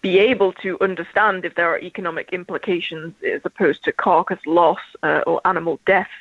be 0.02 0.20
able 0.20 0.54
to 0.54 0.78
understand 0.82 1.46
if 1.46 1.56
there 1.56 1.68
are 1.68 1.80
economic 1.80 2.30
implications 2.32 3.14
as 3.24 3.42
opposed 3.44 3.84
to 3.84 3.92
carcass 3.92 4.40
loss 4.46 4.80
uh, 5.02 5.22
or 5.26 5.42
animal 5.46 5.80
deaths 5.86 6.12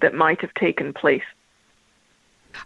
that 0.00 0.14
might 0.14 0.40
have 0.40 0.54
taken 0.54 0.92
place. 0.92 1.24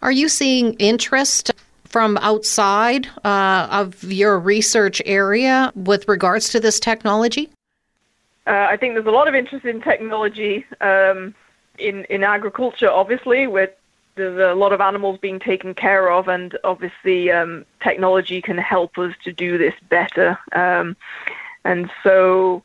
Are 0.02 0.12
you 0.12 0.28
seeing 0.28 0.74
interest 0.74 1.52
from 1.84 2.18
outside 2.18 3.06
uh, 3.24 3.68
of 3.70 4.04
your 4.04 4.38
research 4.38 5.00
area 5.06 5.72
with 5.74 6.06
regards 6.08 6.50
to 6.50 6.60
this 6.60 6.78
technology? 6.78 7.50
Uh, 8.46 8.66
I 8.68 8.76
think 8.76 8.94
there's 8.94 9.06
a 9.06 9.10
lot 9.10 9.28
of 9.28 9.34
interest 9.34 9.64
in 9.64 9.80
technology 9.80 10.66
um, 10.80 11.34
in 11.78 12.04
in 12.06 12.24
agriculture. 12.24 12.90
Obviously, 12.90 13.46
with 13.46 13.70
there's 14.14 14.38
a 14.38 14.54
lot 14.54 14.72
of 14.72 14.80
animals 14.80 15.18
being 15.20 15.38
taken 15.38 15.74
care 15.74 16.10
of, 16.10 16.28
and 16.28 16.56
obviously 16.64 17.30
um, 17.30 17.64
technology 17.82 18.42
can 18.42 18.58
help 18.58 18.98
us 18.98 19.14
to 19.24 19.32
do 19.32 19.58
this 19.58 19.74
better. 19.88 20.38
Um, 20.52 20.96
and 21.64 21.90
so 22.02 22.62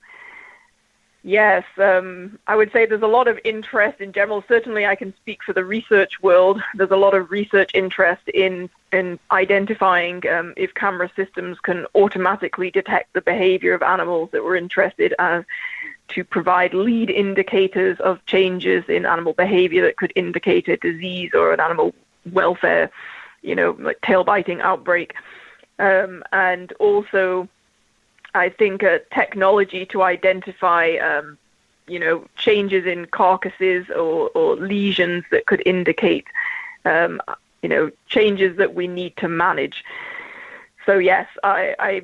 Yes, 1.28 1.66
um, 1.78 2.40
I 2.48 2.56
would 2.56 2.72
say 2.72 2.86
there's 2.86 3.02
a 3.02 3.06
lot 3.06 3.28
of 3.28 3.38
interest 3.44 4.00
in 4.00 4.14
general. 4.14 4.46
Certainly, 4.48 4.86
I 4.86 4.96
can 4.96 5.14
speak 5.18 5.44
for 5.44 5.52
the 5.52 5.66
research 5.66 6.22
world. 6.22 6.62
There's 6.74 6.90
a 6.90 6.96
lot 6.96 7.14
of 7.14 7.32
research 7.32 7.72
interest 7.74 8.30
in 8.30 8.70
in 8.94 9.20
identifying 9.30 10.26
um, 10.30 10.54
if 10.56 10.74
camera 10.74 11.12
systems 11.18 11.60
can 11.60 11.86
automatically 11.96 12.72
detect 12.72 13.12
the 13.12 13.20
behavior 13.20 13.74
of 13.74 13.82
animals 13.82 14.30
that 14.32 14.42
we're 14.42 14.56
interested 14.56 15.14
as 15.20 15.44
to 16.10 16.24
provide 16.24 16.74
lead 16.74 17.10
indicators 17.10 18.00
of 18.00 18.26
changes 18.26 18.84
in 18.88 19.06
animal 19.06 19.34
behavior 19.34 19.84
that 19.84 19.98
could 19.98 20.14
indicate 20.16 20.68
a 20.68 20.78
disease 20.78 21.32
or 21.34 21.54
an 21.54 21.60
animal 21.60 21.94
welfare, 22.32 22.90
you 23.42 23.56
know, 23.56 23.76
like 23.80 24.00
tail 24.02 24.24
biting 24.24 24.62
outbreak, 24.62 25.14
um, 25.80 26.24
and 26.32 26.74
also 26.74 27.48
I 28.34 28.50
think 28.50 28.84
a 28.84 29.00
technology 29.14 29.86
to 29.88 30.04
identify, 30.04 30.96
um, 30.98 31.38
you 31.88 32.00
know, 32.00 32.26
changes 32.36 32.86
in 32.86 33.06
carcasses 33.06 33.90
or, 33.90 34.30
or 34.30 34.56
lesions 34.56 35.24
that 35.32 35.46
could 35.46 35.64
indicate, 35.66 36.26
um, 36.86 37.22
you 37.62 37.70
know, 37.70 37.92
changes 38.08 38.58
that 38.58 38.76
we 38.76 38.88
need 38.88 39.16
to 39.18 39.28
manage. 39.28 39.84
So 40.86 40.98
yes, 40.98 41.28
I, 41.44 41.76
I 41.80 42.04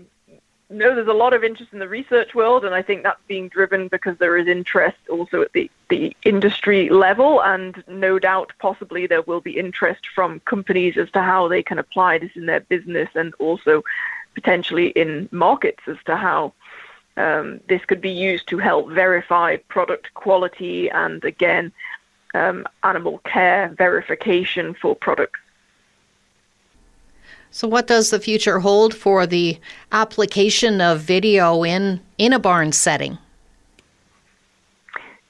know 0.73 0.93
there's 0.95 1.07
a 1.07 1.13
lot 1.13 1.33
of 1.33 1.43
interest 1.43 1.73
in 1.73 1.79
the 1.79 1.87
research 1.87 2.35
world, 2.35 2.65
and 2.65 2.75
I 2.75 2.81
think 2.81 3.03
that's 3.03 3.21
being 3.27 3.49
driven 3.49 3.87
because 3.87 4.17
there 4.17 4.37
is 4.37 4.47
interest 4.47 4.97
also 5.09 5.41
at 5.41 5.53
the, 5.53 5.69
the 5.89 6.15
industry 6.23 6.89
level, 6.89 7.41
and 7.41 7.83
no 7.87 8.19
doubt 8.19 8.51
possibly 8.59 9.07
there 9.07 9.21
will 9.21 9.41
be 9.41 9.57
interest 9.57 10.07
from 10.13 10.39
companies 10.41 10.97
as 10.97 11.09
to 11.11 11.21
how 11.21 11.47
they 11.47 11.63
can 11.63 11.79
apply 11.79 12.17
this 12.17 12.31
in 12.35 12.45
their 12.45 12.61
business 12.61 13.09
and 13.15 13.33
also 13.39 13.83
potentially 14.33 14.87
in 14.89 15.29
markets 15.31 15.81
as 15.87 15.97
to 16.05 16.15
how 16.17 16.53
um, 17.17 17.59
this 17.67 17.85
could 17.85 18.01
be 18.01 18.09
used 18.09 18.47
to 18.47 18.57
help 18.57 18.89
verify 18.89 19.57
product 19.57 20.13
quality 20.15 20.89
and 20.89 21.23
again 21.23 21.71
um, 22.33 22.65
animal 22.83 23.19
care 23.19 23.69
verification 23.77 24.73
for 24.73 24.95
products. 24.95 25.39
So, 27.53 27.67
what 27.67 27.85
does 27.85 28.09
the 28.09 28.19
future 28.19 28.59
hold 28.59 28.95
for 28.95 29.27
the 29.27 29.59
application 29.91 30.81
of 30.81 31.01
video 31.01 31.63
in 31.63 32.01
in 32.17 32.33
a 32.33 32.39
barn 32.39 32.71
setting? 32.71 33.19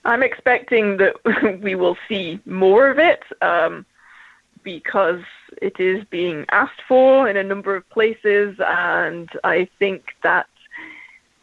I'm 0.05 0.23
expecting 0.23 0.97
that 0.97 1.59
we 1.61 1.75
will 1.75 1.97
see 2.07 2.39
more 2.45 2.89
of 2.89 2.97
it. 2.97 3.21
Um, 3.41 3.85
because 4.63 5.21
it 5.61 5.77
is 5.77 6.05
being 6.05 6.45
asked 6.53 6.81
for 6.87 7.27
in 7.29 7.35
a 7.35 7.43
number 7.43 7.75
of 7.75 7.89
places, 7.89 8.55
and 8.65 9.29
I 9.43 9.67
think 9.77 10.15
that 10.23 10.47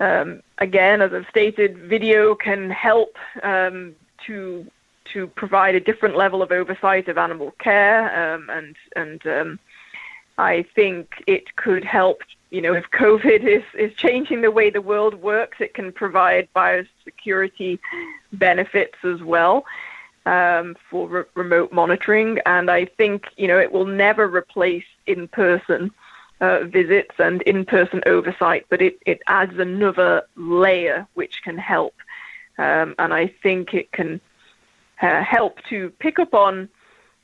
um, 0.00 0.40
again, 0.56 1.02
as 1.02 1.12
I've 1.12 1.26
stated, 1.28 1.76
video 1.76 2.34
can 2.34 2.70
help 2.70 3.16
um, 3.42 3.94
to 4.26 4.66
to 5.12 5.26
provide 5.26 5.74
a 5.74 5.80
different 5.80 6.16
level 6.16 6.40
of 6.40 6.50
oversight 6.50 7.08
of 7.08 7.18
animal 7.18 7.52
care, 7.58 8.34
um, 8.34 8.48
and 8.48 8.76
and 8.96 9.26
um, 9.26 9.58
I 10.38 10.64
think 10.74 11.22
it 11.26 11.56
could 11.56 11.84
help. 11.84 12.22
You 12.50 12.62
know, 12.62 12.74
if 12.74 12.84
COVID 12.90 13.44
is, 13.44 13.62
is 13.74 13.94
changing 13.94 14.40
the 14.42 14.50
way 14.50 14.70
the 14.70 14.80
world 14.80 15.14
works, 15.14 15.58
it 15.60 15.74
can 15.74 15.92
provide 15.92 16.48
biosecurity 16.54 17.78
benefits 18.32 18.96
as 19.04 19.22
well 19.22 19.64
um, 20.26 20.76
for 20.88 21.08
re- 21.08 21.24
remote 21.34 21.72
monitoring. 21.72 22.38
And 22.46 22.70
I 22.70 22.86
think, 22.86 23.26
you 23.36 23.48
know, 23.48 23.58
it 23.58 23.72
will 23.72 23.86
never 23.86 24.26
replace 24.26 24.84
in 25.06 25.28
person 25.28 25.92
uh, 26.40 26.64
visits 26.64 27.14
and 27.18 27.42
in 27.42 27.64
person 27.64 28.02
oversight, 28.06 28.66
but 28.68 28.80
it, 28.80 28.98
it 29.06 29.20
adds 29.26 29.58
another 29.58 30.22
layer 30.36 31.06
which 31.14 31.42
can 31.42 31.58
help. 31.58 31.94
Um, 32.58 32.94
and 32.98 33.12
I 33.14 33.32
think 33.42 33.74
it 33.74 33.92
can 33.92 34.20
uh, 35.00 35.22
help 35.22 35.62
to 35.70 35.90
pick 35.98 36.18
up 36.18 36.34
on 36.34 36.68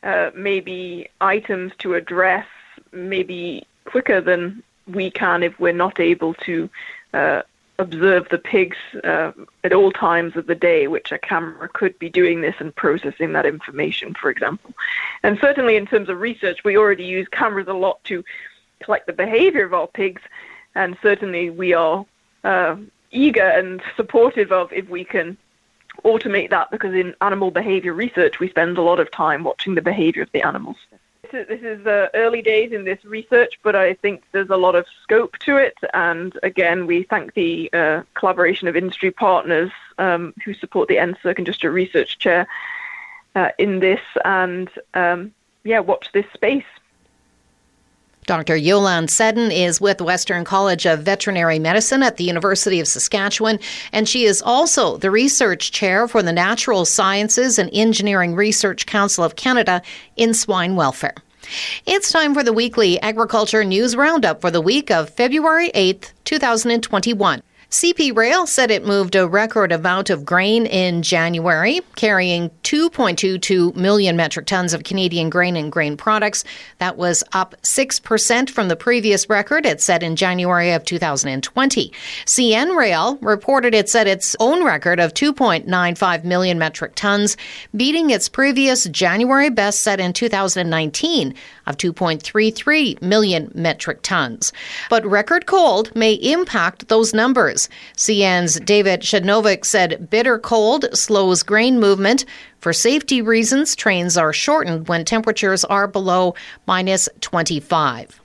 uh, 0.03 0.31
maybe 0.35 1.09
items 1.21 1.73
to 1.79 1.95
address 1.95 2.47
maybe 2.93 3.67
quicker 3.85 4.21
than 4.21 4.63
we 4.87 5.11
can 5.11 5.43
if 5.43 5.59
we're 5.59 5.73
not 5.73 5.99
able 6.01 6.35
to 6.35 6.69
uh, 7.13 7.43
observe 7.79 8.29
the 8.31 8.39
pigs 8.39 8.77
uh, 9.05 9.33
at 9.65 9.73
all 9.73 9.93
times 9.93 10.37
of 10.37 10.47
the 10.47 10.55
day, 10.55 10.87
which 10.87 11.13
a 11.13 11.19
camera 11.19 11.69
could 11.69 11.99
be 11.99 12.09
doing 12.09 12.41
this 12.41 12.55
and 12.59 12.75
processing 12.75 13.33
that 13.33 13.47
information, 13.47 14.15
for 14.15 14.31
example. 14.31 14.73
And 15.23 15.39
certainly 15.41 15.77
in 15.77 15.87
terms 15.87 16.09
of 16.09 16.21
research, 16.21 16.65
we 16.65 16.77
already 16.77 17.05
use 17.05 17.29
cameras 17.29 17.69
a 17.69 17.75
lot 17.75 18.03
to 18.05 18.25
collect 18.83 19.07
the 19.07 19.13
behavior 19.13 19.65
of 19.65 19.75
our 19.75 19.87
pigs, 19.87 20.23
and 20.75 20.97
certainly 21.03 21.51
we 21.51 21.73
are 21.73 22.07
uh, 22.45 22.77
eager 23.11 23.43
and 23.43 23.83
supportive 23.97 24.53
of 24.53 24.73
if 24.73 24.89
we 24.89 25.05
can 25.05 25.37
automate 26.05 26.51
that 26.51 26.71
because 26.71 26.95
in 26.95 27.15
animal 27.23 27.51
behavior 27.51 27.95
research 27.95 28.39
we 28.39 28.51
spend 28.51 28.77
a 28.77 28.83
lot 28.83 29.01
of 29.01 29.11
time 29.11 29.43
watching 29.43 29.75
the 29.75 29.81
behavior 29.81 30.23
of 30.23 30.31
the 30.33 30.43
animals 30.43 30.77
this 31.31 31.63
is 31.63 31.83
the 31.85 32.11
early 32.15 32.43
days 32.43 32.73
in 32.73 32.85
this 32.85 33.05
research, 33.05 33.59
but 33.63 33.75
I 33.77 33.95
think 33.95 34.23
there's 34.33 34.51
a 34.51 34.57
lot 34.57 34.75
of 34.75 34.87
scope 35.03 35.39
to 35.41 35.57
it. 35.57 35.77
And 35.95 36.39
again, 36.43 36.87
we 36.87 37.03
thank 37.05 37.35
the 37.35 37.71
uh, 37.73 38.03
collaboration 38.15 38.69
of 38.69 38.77
industry 38.77 39.11
partners 39.11 39.71
um, 39.99 40.35
who 40.45 40.55
support 40.55 40.89
the 40.89 40.97
NSERC 40.97 41.39
Industrial 41.39 41.73
Research 41.73 42.19
Chair 42.19 42.47
uh, 43.35 43.51
in 43.59 43.81
this. 43.81 44.01
And 44.25 44.69
um, 44.95 45.33
yeah, 45.65 45.81
watch 45.81 46.11
this 46.13 46.27
space. 46.35 46.65
Dr. 48.27 48.57
Yolande 48.57 49.09
Seddon 49.09 49.53
is 49.53 49.81
with 49.81 50.01
Western 50.01 50.45
College 50.45 50.85
of 50.85 51.05
Veterinary 51.05 51.61
Medicine 51.61 52.03
at 52.03 52.17
the 52.17 52.25
University 52.25 52.81
of 52.81 52.89
Saskatchewan, 52.89 53.61
and 53.93 54.09
she 54.09 54.25
is 54.25 54.43
also 54.43 54.97
the 54.97 55.13
research 55.13 55.71
chair 55.71 56.09
for 56.09 56.25
the 56.25 56.33
Natural 56.33 56.85
Sciences 56.85 57.57
and 57.57 57.71
Engineering 57.73 58.35
Research 58.35 58.85
Council 58.85 59.23
of 59.23 59.37
Canada 59.37 59.81
in 60.17 60.35
swine 60.35 60.75
welfare. 60.75 61.15
It's 61.87 62.11
time 62.11 62.35
for 62.35 62.43
the 62.43 62.53
weekly 62.53 63.01
agriculture 63.01 63.63
news 63.63 63.95
roundup 63.95 64.41
for 64.41 64.51
the 64.51 64.61
week 64.61 64.91
of 64.91 65.11
February 65.11 65.71
8th, 65.71 66.11
2021. 66.25 67.43
CP 67.71 68.17
Rail 68.17 68.47
said 68.47 68.71
it 68.71 68.87
moved 68.87 69.17
a 69.17 69.27
record 69.27 69.73
amount 69.73 70.09
of 70.09 70.25
grain 70.25 70.67
in 70.67 71.03
January, 71.03 71.81
carrying 71.97 72.49
2.22 72.63 73.75
million 73.75 74.17
metric 74.17 74.47
tons 74.47 74.73
of 74.73 74.85
Canadian 74.85 75.29
grain 75.29 75.57
and 75.57 75.73
grain 75.73 75.97
products. 75.97 76.45
That 76.79 76.97
was 76.97 77.25
up 77.33 77.57
6% 77.63 78.51
from 78.51 78.69
the 78.69 78.77
previous 78.77 79.29
record 79.29 79.67
it 79.67 79.81
set 79.81 80.05
in 80.05 80.15
January 80.15 80.71
of 80.71 80.85
2020. 80.85 81.93
CN 82.25 82.77
Rail 82.77 83.19
reported 83.21 83.75
it 83.75 83.89
set 83.89 84.07
its 84.07 84.37
own 84.39 84.65
record 84.65 85.01
of 85.01 85.13
2.95 85.13 86.23
million 86.23 86.61
metric 86.61 86.95
tons, 86.95 87.37
beating 87.75 88.11
its 88.11 88.29
previous 88.29 88.85
January 88.85 89.51
best 89.51 89.81
set 89.81 89.99
in 89.99 90.13
2019 90.13 91.35
of 91.67 91.77
2.33 91.77 93.01
million 93.03 93.51
metric 93.55 94.03
tons. 94.03 94.53
But 94.91 95.07
record 95.07 95.47
cold 95.47 95.95
may 95.95 96.15
impact 96.15 96.89
those 96.89 97.15
numbers. 97.15 97.69
CN's 97.97 98.61
David 98.61 99.01
Przednowek 99.01 99.65
said 99.65 100.09
bitter 100.11 100.39
cold 100.39 100.87
slows 100.93 101.43
grain 101.43 101.81
movement. 101.81 102.25
For 102.59 102.73
safety 102.73 103.23
reasons, 103.23 103.77
trains 103.77 104.17
are 104.17 104.33
shortened 104.33 104.89
when 104.89 105.05
temperatures 105.05 105.65
are 105.65 105.87
below 105.87 106.35
minus 106.67 107.09
25. 107.21 108.21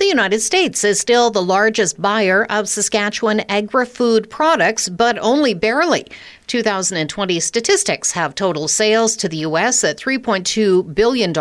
The 0.00 0.06
United 0.06 0.40
States 0.40 0.82
is 0.82 0.98
still 0.98 1.30
the 1.30 1.42
largest 1.42 2.00
buyer 2.00 2.46
of 2.48 2.70
Saskatchewan 2.70 3.40
agri 3.50 3.84
food 3.84 4.30
products, 4.30 4.88
but 4.88 5.18
only 5.18 5.52
barely. 5.52 6.06
2020 6.46 7.38
statistics 7.38 8.12
have 8.12 8.34
total 8.34 8.66
sales 8.66 9.14
to 9.16 9.28
the 9.28 9.36
U.S. 9.48 9.84
at 9.84 9.98
$3.2 9.98 10.94
billion, 10.94 11.36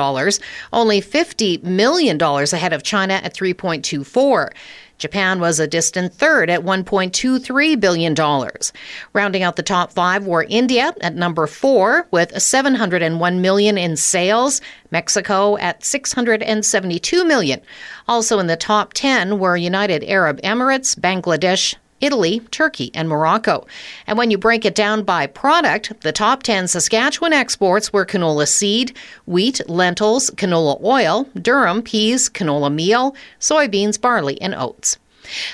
only 0.73 1.01
$50 1.01 1.63
million 1.63 2.21
ahead 2.21 2.73
of 2.73 2.83
China 2.83 3.13
at 3.13 3.33
3.24. 3.33 4.49
Japan 4.99 5.39
was 5.39 5.59
a 5.59 5.67
distant 5.67 6.13
third 6.13 6.49
at 6.49 6.62
$1.23 6.62 7.79
billion. 7.79 8.13
Rounding 9.13 9.43
out 9.43 9.55
the 9.55 9.63
top 9.63 9.91
five 9.91 10.27
were 10.27 10.45
India 10.49 10.93
at 11.01 11.15
number 11.15 11.47
four 11.47 12.07
with 12.12 12.39
701 12.39 13.41
million 13.41 13.77
in 13.77 13.95
sales, 13.97 14.62
Mexico 14.91 15.57
at 15.57 15.83
672 15.83 17.25
million. 17.25 17.62
Also 18.07 18.39
in 18.39 18.47
the 18.47 18.57
top 18.57 18.93
10 18.93 19.39
were 19.39 19.57
United 19.57 20.03
Arab 20.03 20.41
Emirates, 20.41 20.99
Bangladesh, 20.99 21.75
Italy, 22.01 22.39
Turkey, 22.51 22.91
and 22.93 23.09
Morocco. 23.09 23.65
And 24.07 24.17
when 24.17 24.31
you 24.31 24.38
break 24.38 24.65
it 24.65 24.75
down 24.75 25.03
by 25.03 25.27
product, 25.27 25.93
the 26.01 26.12
top 26.12 26.43
10 26.43 26.67
Saskatchewan 26.67 27.33
exports 27.33 27.91
were 27.91 28.05
canola 28.05 28.47
seed, 28.47 28.95
wheat, 29.25 29.62
lentils, 29.69 30.31
canola 30.31 30.81
oil, 30.83 31.25
durum, 31.35 31.83
peas, 31.83 32.29
canola 32.29 32.73
meal, 32.73 33.15
soybeans, 33.39 33.99
barley, 33.99 34.41
and 34.41 34.55
oats. 34.55 34.97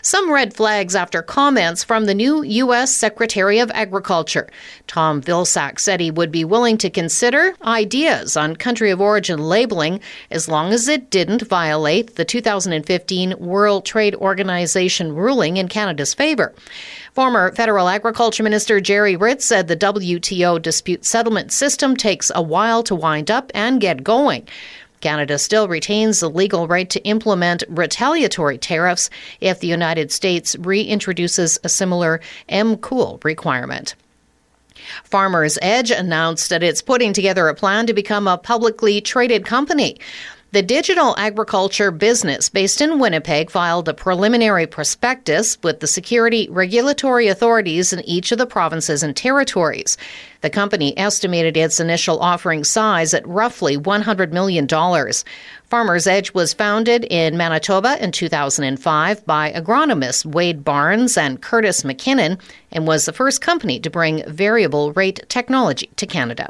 Some 0.01 0.31
red 0.31 0.53
flags 0.53 0.95
after 0.95 1.21
comments 1.21 1.83
from 1.83 2.05
the 2.05 2.13
new 2.13 2.43
U.S. 2.43 2.95
Secretary 2.95 3.59
of 3.59 3.71
Agriculture. 3.71 4.49
Tom 4.87 5.21
Vilsack 5.21 5.79
said 5.79 5.99
he 5.99 6.11
would 6.11 6.31
be 6.31 6.45
willing 6.45 6.77
to 6.77 6.89
consider 6.89 7.55
ideas 7.63 8.37
on 8.37 8.55
country 8.55 8.91
of 8.91 9.01
origin 9.01 9.39
labeling 9.39 9.99
as 10.31 10.47
long 10.47 10.71
as 10.71 10.87
it 10.87 11.09
didn't 11.09 11.41
violate 11.43 12.15
the 12.15 12.25
2015 12.25 13.35
World 13.39 13.85
Trade 13.85 14.15
Organization 14.15 15.13
ruling 15.13 15.57
in 15.57 15.67
Canada's 15.67 16.13
favor. 16.13 16.53
Former 17.13 17.53
Federal 17.53 17.87
Agriculture 17.87 18.43
Minister 18.43 18.81
Gerry 18.81 19.15
Ritz 19.15 19.45
said 19.45 19.67
the 19.67 19.77
WTO 19.77 20.61
dispute 20.61 21.05
settlement 21.05 21.51
system 21.51 21.95
takes 21.95 22.31
a 22.35 22.41
while 22.41 22.83
to 22.83 22.95
wind 22.95 23.31
up 23.31 23.51
and 23.55 23.79
get 23.79 24.03
going. 24.03 24.47
Canada 25.05 25.37
still 25.37 25.67
retains 25.67 26.19
the 26.19 26.29
legal 26.31 26.67
right 26.67 26.89
to 26.89 26.99
implement 27.03 27.63
retaliatory 27.69 28.57
tariffs 28.57 29.11
if 29.39 29.59
the 29.59 29.67
United 29.67 30.11
States 30.11 30.55
reintroduces 30.55 31.59
a 31.63 31.69
similar 31.69 32.19
MCOOL 32.49 33.23
requirement. 33.23 33.93
Farmers 35.03 35.59
Edge 35.61 35.91
announced 35.91 36.49
that 36.49 36.63
it's 36.63 36.81
putting 36.81 37.13
together 37.13 37.47
a 37.47 37.53
plan 37.53 37.85
to 37.85 37.93
become 37.93 38.27
a 38.27 38.39
publicly 38.39 38.99
traded 38.99 39.45
company. 39.45 39.99
The 40.51 40.61
digital 40.61 41.15
agriculture 41.17 41.91
business 41.91 42.47
based 42.47 42.79
in 42.79 42.99
Winnipeg 42.99 43.49
filed 43.49 43.89
a 43.89 43.93
preliminary 43.93 44.65
prospectus 44.65 45.57
with 45.63 45.81
the 45.81 45.87
security 45.87 46.47
regulatory 46.49 47.27
authorities 47.27 47.91
in 47.91 47.99
each 48.01 48.31
of 48.31 48.37
the 48.37 48.45
provinces 48.45 49.03
and 49.03 49.17
territories. 49.17 49.97
The 50.41 50.49
company 50.49 50.97
estimated 50.97 51.57
its 51.57 51.81
initial 51.81 52.19
offering 52.19 52.63
size 52.63 53.13
at 53.13 53.27
roughly 53.27 53.75
$100 53.75 54.31
million. 54.31 54.65
Farmers 55.65 56.07
Edge 56.07 56.33
was 56.33 56.53
founded 56.53 57.05
in 57.09 57.35
Manitoba 57.35 58.01
in 58.01 58.13
2005 58.13 59.25
by 59.25 59.51
agronomists 59.51 60.25
Wade 60.25 60.63
Barnes 60.63 61.17
and 61.17 61.41
Curtis 61.41 61.81
McKinnon 61.81 62.39
and 62.71 62.87
was 62.87 63.05
the 63.05 63.13
first 63.13 63.41
company 63.41 63.79
to 63.81 63.89
bring 63.89 64.23
variable 64.31 64.93
rate 64.93 65.19
technology 65.27 65.89
to 65.97 66.05
Canada. 66.05 66.49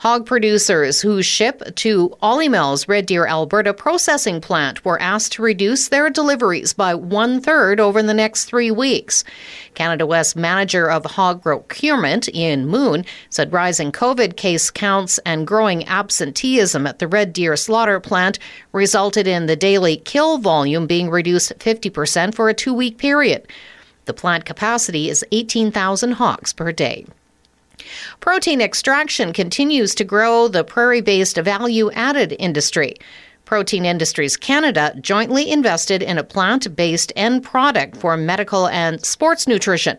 Hog 0.00 0.26
producers 0.26 1.00
who 1.00 1.22
ship 1.22 1.62
to 1.76 2.16
Olymel's 2.22 2.88
Red 2.88 3.06
Deer, 3.06 3.26
Alberta 3.26 3.74
processing 3.74 4.40
plant 4.40 4.84
were 4.84 5.00
asked 5.00 5.32
to 5.32 5.42
reduce 5.42 5.88
their 5.88 6.10
deliveries 6.10 6.72
by 6.72 6.94
one 6.94 7.40
third 7.40 7.80
over 7.80 8.02
the 8.02 8.14
next 8.14 8.44
three 8.44 8.70
weeks. 8.70 9.24
Canada 9.74 10.06
West 10.06 10.36
manager 10.36 10.90
of 10.90 11.04
hog 11.04 11.42
procurement, 11.42 12.34
Ian 12.34 12.66
Moon, 12.66 13.04
said 13.28 13.52
rising 13.52 13.92
COVID 13.92 14.36
case 14.36 14.70
counts 14.70 15.18
and 15.26 15.46
growing 15.46 15.86
absenteeism 15.86 16.86
at 16.86 16.98
the 16.98 17.08
Red 17.08 17.32
Deer 17.32 17.56
slaughter 17.56 18.00
plant 18.00 18.38
resulted 18.72 19.26
in 19.26 19.46
the 19.46 19.56
daily 19.56 19.96
kill 19.98 20.38
volume 20.38 20.86
being 20.86 21.10
reduced 21.10 21.58
50% 21.58 22.34
for 22.34 22.48
a 22.48 22.54
two 22.54 22.74
week 22.74 22.98
period. 22.98 23.46
The 24.06 24.14
plant 24.14 24.44
capacity 24.44 25.08
is 25.08 25.24
18,000 25.30 26.12
hogs 26.12 26.52
per 26.52 26.72
day. 26.72 27.06
Protein 28.20 28.60
extraction 28.60 29.32
continues 29.32 29.94
to 29.94 30.04
grow 30.04 30.48
the 30.48 30.64
prairie 30.64 31.00
based 31.00 31.36
value 31.36 31.90
added 31.92 32.34
industry. 32.38 32.96
Protein 33.44 33.84
Industries 33.84 34.36
Canada 34.36 34.94
jointly 35.00 35.50
invested 35.50 36.04
in 36.04 36.18
a 36.18 36.22
plant 36.22 36.76
based 36.76 37.12
end 37.16 37.42
product 37.42 37.96
for 37.96 38.16
medical 38.16 38.68
and 38.68 39.04
sports 39.04 39.48
nutrition. 39.48 39.98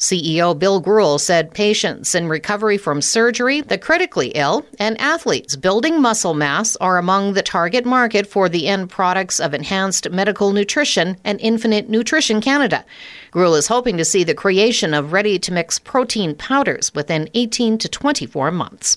CEO 0.00 0.58
Bill 0.58 0.80
Greuel 0.80 1.20
said 1.20 1.52
patients 1.52 2.14
in 2.14 2.26
recovery 2.26 2.78
from 2.78 3.02
surgery, 3.02 3.60
the 3.60 3.76
critically 3.76 4.28
ill, 4.28 4.64
and 4.78 4.98
athletes 4.98 5.56
building 5.56 6.00
muscle 6.00 6.32
mass 6.32 6.74
are 6.76 6.96
among 6.96 7.34
the 7.34 7.42
target 7.42 7.84
market 7.84 8.26
for 8.26 8.48
the 8.48 8.66
end 8.66 8.88
products 8.88 9.38
of 9.38 9.52
Enhanced 9.52 10.10
Medical 10.10 10.52
Nutrition 10.52 11.18
and 11.22 11.38
Infinite 11.42 11.90
Nutrition 11.90 12.40
Canada. 12.40 12.82
Greuel 13.30 13.58
is 13.58 13.66
hoping 13.66 13.98
to 13.98 14.04
see 14.06 14.24
the 14.24 14.34
creation 14.34 14.94
of 14.94 15.12
ready 15.12 15.38
to 15.38 15.52
mix 15.52 15.78
protein 15.78 16.34
powders 16.34 16.94
within 16.94 17.28
18 17.34 17.76
to 17.76 17.88
24 17.88 18.50
months. 18.50 18.96